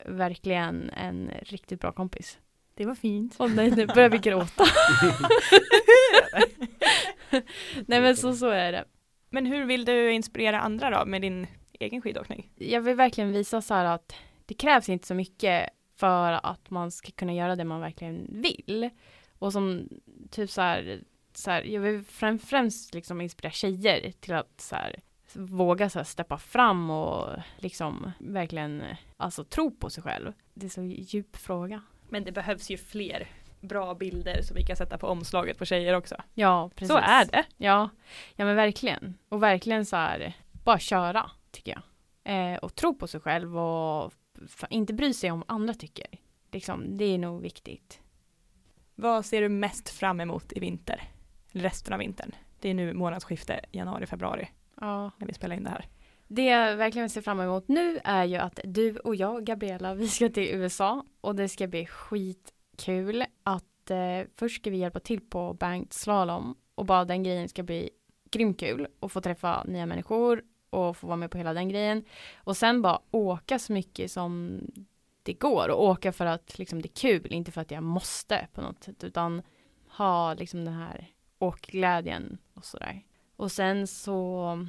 verkligen 0.06 0.90
en 0.90 1.32
riktigt 1.42 1.80
bra 1.80 1.92
kompis. 1.92 2.40
Det 2.76 2.86
var 2.86 2.96
fint. 2.96 3.36
Åh 3.40 3.54
nej, 3.56 3.72
nu 3.72 3.88
börjar 3.88 4.10
vi 4.10 4.18
gråta. 4.18 4.64
nej 7.86 8.02
men 8.02 8.18
så, 8.18 8.34
så 8.34 8.50
är 8.50 8.72
det. 8.72 8.86
Men 9.30 9.46
hur 9.46 9.66
vill 9.66 9.86
du 9.86 10.12
inspirera 10.12 10.60
andra 10.60 10.90
då 10.90 11.06
med 11.06 11.22
din 11.22 11.48
egen 11.82 12.02
skidåkning? 12.02 12.52
Jag 12.56 12.82
vill 12.82 12.96
verkligen 12.96 13.32
visa 13.32 13.62
så 13.62 13.74
här 13.74 13.86
att 13.86 14.16
det 14.46 14.54
krävs 14.54 14.90
inte 14.90 15.08
så 15.08 15.14
mycket 15.14 15.70
för 15.96 16.32
att 16.32 16.70
man 16.70 16.92
ska 16.92 17.12
kunna 17.12 17.34
göra 17.34 17.56
det 17.56 17.64
man 17.64 17.82
verkligen 17.82 18.28
vill. 18.30 18.90
Och 19.40 19.54
som 19.54 19.90
typ 20.32 20.50
så 20.50 20.62
här, 20.62 21.04
så 21.34 21.52
här 21.52 21.64
jag 21.64 21.82
vill 21.82 22.04
främ, 22.04 22.40
främst 22.40 22.94
liksom 22.94 23.22
inspirera 23.22 23.52
tjejer 23.52 24.12
till 24.12 24.34
att 24.34 24.62
så 24.62 24.76
här, 24.76 25.00
våga 25.34 25.90
så 25.90 26.00
här 26.00 26.04
steppa 26.04 26.38
fram 26.38 26.90
och 26.90 27.30
liksom 27.58 28.12
verkligen 28.20 28.84
alltså 29.18 29.44
tro 29.44 29.72
på 29.72 29.90
sig 29.90 30.04
själv. 30.04 30.34
Det 30.54 30.66
är 30.66 30.70
så 30.70 30.84
djup 30.84 31.36
fråga. 31.36 31.82
Men 32.10 32.24
det 32.24 32.32
behövs 32.32 32.70
ju 32.70 32.78
fler 32.78 33.28
bra 33.62 33.96
bilder 33.96 34.42
som 34.42 34.56
vi 34.56 34.66
kan 34.66 34.76
sätta 34.76 34.98
på 34.98 35.08
omslaget 35.08 35.58
på 35.58 35.66
tjejer 35.66 35.94
också. 35.94 36.16
Ja, 36.34 36.70
precis. 36.76 36.92
Så 36.92 36.98
är 36.98 37.26
det. 37.26 37.46
Ja, 37.58 37.90
ja 38.36 38.46
men 38.46 38.56
verkligen. 38.56 39.18
Och 39.30 39.44
verkligen 39.44 39.86
så 39.86 39.96
här, 39.96 40.34
bara 40.64 40.80
köra 40.80 41.32
tycker 41.62 41.82
jag. 42.24 42.54
Eh, 42.54 42.58
och 42.58 42.76
tro 42.76 42.96
på 42.96 43.08
sig 43.08 43.20
själv 43.20 43.58
och 43.58 44.14
inte 44.70 44.94
bry 44.94 45.14
sig 45.14 45.32
om 45.32 45.44
andra 45.48 45.74
tycker. 45.74 46.08
Liksom, 46.52 46.98
det 46.98 47.06
är 47.06 47.18
nog 47.18 47.42
viktigt. 47.42 48.00
Vad 48.96 49.26
ser 49.26 49.42
du 49.42 49.50
mest 49.50 49.90
fram 49.90 50.20
emot 50.22 50.54
i 50.54 50.60
vinter? 50.60 51.04
Resten 51.48 51.94
av 51.94 52.00
vintern. 52.00 52.32
Det 52.60 52.70
är 52.70 52.74
nu 52.74 52.94
månadsskifte 52.94 53.60
januari-februari 53.72 54.50
Ja. 54.82 55.12
när 55.18 55.28
vi 55.28 55.34
spelar 55.34 55.56
in 55.56 55.64
det 55.64 55.70
här. 55.70 55.86
Det 56.28 56.46
jag 56.46 56.76
verkligen 56.78 57.10
ser 57.10 57.22
fram 57.22 57.40
emot 57.40 57.68
nu 57.68 58.00
är 58.04 58.26
ju 58.26 58.36
att 58.36 58.60
du 58.64 58.98
och 58.98 59.16
jag, 59.16 59.44
Gabriella, 59.46 59.94
vi 59.96 60.08
ska 60.08 60.30
till 60.30 60.56
USA 60.56 61.06
och 61.22 61.36
det 61.36 61.50
ska 61.50 61.68
bli 61.68 61.86
skitkul 61.86 63.26
att 63.44 63.92
eh, 63.92 64.28
först 64.36 64.62
ska 64.62 64.70
vi 64.70 64.78
hjälpa 64.78 65.00
till 65.00 65.22
på 65.22 65.54
banked 65.54 65.94
slalom 65.94 66.56
och 66.76 66.86
bara 66.86 67.06
den 67.06 67.24
grejen 67.24 67.50
ska 67.50 67.64
bli 67.64 67.90
grymt 68.32 68.60
kul 68.60 68.88
och 69.00 69.12
få 69.12 69.22
träffa 69.22 69.64
nya 69.64 69.86
människor 69.86 70.44
och 70.72 70.98
få 70.98 71.08
vara 71.08 71.18
med 71.18 71.32
på 71.32 71.38
hela 71.38 71.54
den 71.54 71.70
grejen 71.70 72.06
och 72.38 72.58
sen 72.58 72.82
bara 72.82 73.00
åka 73.12 73.60
så 73.60 73.74
mycket 73.74 74.12
som 74.12 74.60
det 75.24 75.34
går 75.34 75.70
och 75.70 75.84
åka 75.84 76.12
för 76.12 76.26
att 76.26 76.58
liksom 76.58 76.82
det 76.82 76.88
är 76.88 76.96
kul, 77.02 77.34
inte 77.34 77.52
för 77.52 77.62
att 77.62 77.72
jag 77.72 77.84
måste 77.84 78.48
på 78.54 78.62
något 78.62 78.84
sätt 78.84 79.04
utan 79.04 79.42
ha 79.88 80.34
liksom 80.34 80.66
den 80.66 80.74
här 80.74 81.08
åkglädjen 81.40 82.38
och 82.54 82.66
sådär. 82.66 83.02
Och 83.36 83.52
sen 83.52 83.88
så 83.88 84.68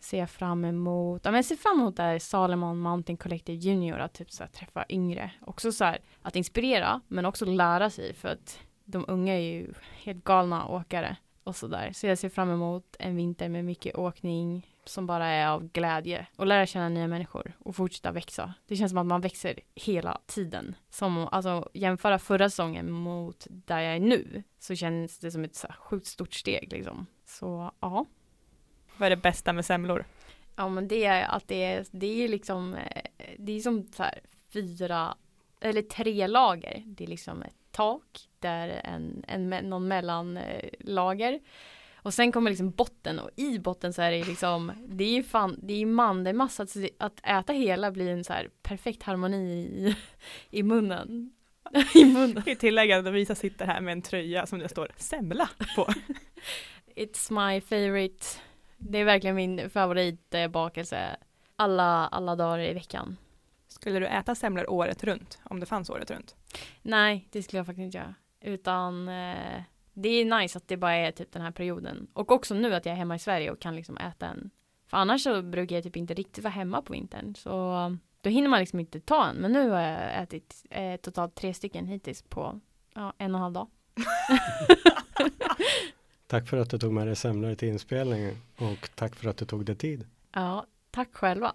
ser 0.00 0.18
jag 0.18 0.30
fram 0.30 0.64
emot, 0.64 1.24
ja 1.24 1.30
men 1.30 1.38
jag 1.38 1.44
ser 1.44 1.56
fram 1.56 1.80
emot 1.80 1.96
där 1.96 2.18
Salomon 2.18 2.78
Mountain 2.78 3.16
Collective 3.16 3.58
Junior 3.58 3.98
att 3.98 4.12
typ 4.14 4.30
så 4.30 4.42
här, 4.42 4.50
träffa 4.50 4.84
yngre. 4.88 5.30
Också 5.40 5.72
så 5.72 5.84
här 5.84 5.98
att 6.22 6.36
inspirera 6.36 7.00
men 7.08 7.26
också 7.26 7.44
lära 7.44 7.90
sig 7.90 8.14
för 8.14 8.28
att 8.28 8.58
de 8.84 9.04
unga 9.08 9.34
är 9.34 9.40
ju 9.40 9.74
helt 10.02 10.24
galna 10.24 10.66
åkare 10.68 11.16
och 11.44 11.56
sådär. 11.56 11.90
Så 11.94 12.06
jag 12.06 12.18
ser 12.18 12.28
fram 12.28 12.50
emot 12.50 12.96
en 12.98 13.16
vinter 13.16 13.48
med 13.48 13.64
mycket 13.64 13.96
åkning 13.96 14.66
som 14.84 15.06
bara 15.06 15.26
är 15.26 15.46
av 15.46 15.68
glädje 15.68 16.26
och 16.36 16.46
lära 16.46 16.66
känna 16.66 16.88
nya 16.88 17.06
människor 17.06 17.52
och 17.58 17.76
fortsätta 17.76 18.12
växa. 18.12 18.54
Det 18.66 18.76
känns 18.76 18.90
som 18.90 18.98
att 18.98 19.06
man 19.06 19.20
växer 19.20 19.60
hela 19.74 20.20
tiden. 20.26 20.74
Som 20.90 21.28
alltså 21.32 21.70
jämföra 21.74 22.18
förra 22.18 22.50
säsongen 22.50 22.90
mot 22.90 23.46
där 23.50 23.80
jag 23.80 23.96
är 23.96 24.00
nu 24.00 24.42
så 24.58 24.74
känns 24.74 25.18
det 25.18 25.30
som 25.30 25.44
ett 25.44 25.54
så 25.54 25.66
här 25.66 25.76
sjukt 25.76 26.06
stort 26.06 26.34
steg 26.34 26.72
liksom. 26.72 27.06
Så 27.24 27.72
ja. 27.80 28.06
Vad 28.96 29.06
är 29.06 29.10
det 29.10 29.22
bästa 29.22 29.52
med 29.52 29.64
semlor? 29.64 30.04
Ja 30.56 30.68
men 30.68 30.88
det 30.88 31.04
är 31.04 31.24
att 31.24 31.48
det 31.48 31.64
är, 31.64 31.86
det 31.90 32.24
är 32.24 32.28
liksom, 32.28 32.74
eh, 32.74 33.02
det 33.38 33.52
är 33.52 33.60
som 33.60 33.86
så 33.92 34.02
här 34.02 34.20
fyra, 34.52 35.16
eller 35.60 35.82
tre 35.82 36.26
lager. 36.26 36.82
Det 36.86 37.04
är 37.04 37.08
liksom 37.08 37.42
ett 37.42 37.56
tak, 37.70 38.28
där 38.38 38.68
en, 38.68 39.24
en, 39.28 39.50
någon 39.50 39.88
mellanlager. 39.88 41.40
Och 42.02 42.14
sen 42.14 42.32
kommer 42.32 42.50
liksom 42.50 42.70
botten 42.70 43.18
och 43.18 43.30
i 43.36 43.58
botten 43.58 43.92
så 43.92 44.02
är 44.02 44.10
det 44.12 44.24
liksom, 44.24 44.72
det 44.88 45.04
är 45.04 45.12
ju 45.12 45.22
fan, 45.22 45.58
det 45.62 45.72
är 45.74 45.78
ju 45.78 45.86
mandelmassa. 45.86 46.66
Så 46.66 46.78
det- 46.78 46.90
att 46.98 47.20
äta 47.24 47.52
hela 47.52 47.90
blir 47.90 48.08
en 48.10 48.24
så 48.24 48.32
här 48.32 48.50
perfekt 48.62 49.02
harmoni 49.02 49.36
i, 49.52 49.96
i 50.50 50.62
munnen. 50.62 51.32
I 51.94 52.04
munnen. 52.04 52.42
Vi 52.46 52.56
tillägger 52.56 52.98
att 52.98 53.04
Lovisa 53.04 53.34
sitter 53.34 53.66
här 53.66 53.80
med 53.80 53.92
en 53.92 54.02
tröja 54.02 54.46
som 54.46 54.58
det 54.58 54.68
står 54.68 54.90
semla 54.96 55.48
på. 55.76 55.88
It's 56.96 57.32
my 57.52 57.60
favorite. 57.60 58.26
Det 58.76 58.98
är 58.98 59.04
verkligen 59.04 59.36
min 59.36 59.70
favoritbakelse. 59.70 61.16
Alla, 61.56 62.06
alla 62.08 62.36
dagar 62.36 62.58
i 62.58 62.74
veckan. 62.74 63.16
Skulle 63.68 63.98
du 63.98 64.06
äta 64.06 64.34
semlor 64.34 64.70
året 64.70 65.04
runt? 65.04 65.38
Om 65.44 65.60
det 65.60 65.66
fanns 65.66 65.90
året 65.90 66.10
runt? 66.10 66.36
Nej, 66.82 67.28
det 67.30 67.42
skulle 67.42 67.58
jag 67.58 67.66
faktiskt 67.66 67.84
inte 67.84 67.98
göra. 67.98 68.14
Utan 68.40 69.08
eh, 69.08 69.62
det 69.92 70.08
är 70.08 70.40
nice 70.40 70.58
att 70.58 70.68
det 70.68 70.76
bara 70.76 70.94
är 70.94 71.12
typ 71.12 71.32
den 71.32 71.42
här 71.42 71.50
perioden. 71.50 72.06
Och 72.12 72.32
också 72.32 72.54
nu 72.54 72.74
att 72.74 72.86
jag 72.86 72.92
är 72.92 72.96
hemma 72.96 73.14
i 73.14 73.18
Sverige 73.18 73.50
och 73.50 73.60
kan 73.60 73.76
liksom 73.76 73.96
äta 73.96 74.26
en. 74.26 74.50
För 74.86 74.96
annars 74.96 75.22
så 75.22 75.42
brukar 75.42 75.76
jag 75.76 75.84
typ 75.84 75.96
inte 75.96 76.14
riktigt 76.14 76.44
vara 76.44 76.52
hemma 76.52 76.82
på 76.82 76.92
vintern. 76.92 77.34
Så 77.34 77.50
då 78.20 78.30
hinner 78.30 78.48
man 78.48 78.60
liksom 78.60 78.80
inte 78.80 79.00
ta 79.00 79.26
en. 79.26 79.36
Men 79.36 79.52
nu 79.52 79.70
har 79.70 79.80
jag 79.80 80.22
ätit 80.22 80.64
eh, 80.70 80.96
totalt 80.96 81.34
tre 81.34 81.54
stycken 81.54 81.86
hittills 81.86 82.22
på 82.22 82.60
ja, 82.94 83.12
en 83.18 83.34
och 83.34 83.38
en 83.38 83.42
halv 83.42 83.54
dag. 83.54 83.68
Tack 86.26 86.48
för 86.48 86.56
att 86.56 86.70
du 86.70 86.78
tog 86.78 86.92
med 86.92 87.06
dig 87.06 87.16
semlor 87.16 87.54
till 87.54 87.68
inspelningen 87.68 88.36
och 88.56 88.90
tack 88.94 89.16
för 89.16 89.28
att 89.28 89.36
du 89.36 89.44
tog 89.44 89.64
dig 89.64 89.76
tid. 89.76 90.06
Ja, 90.32 90.66
tack 90.90 91.08
själva. 91.12 91.54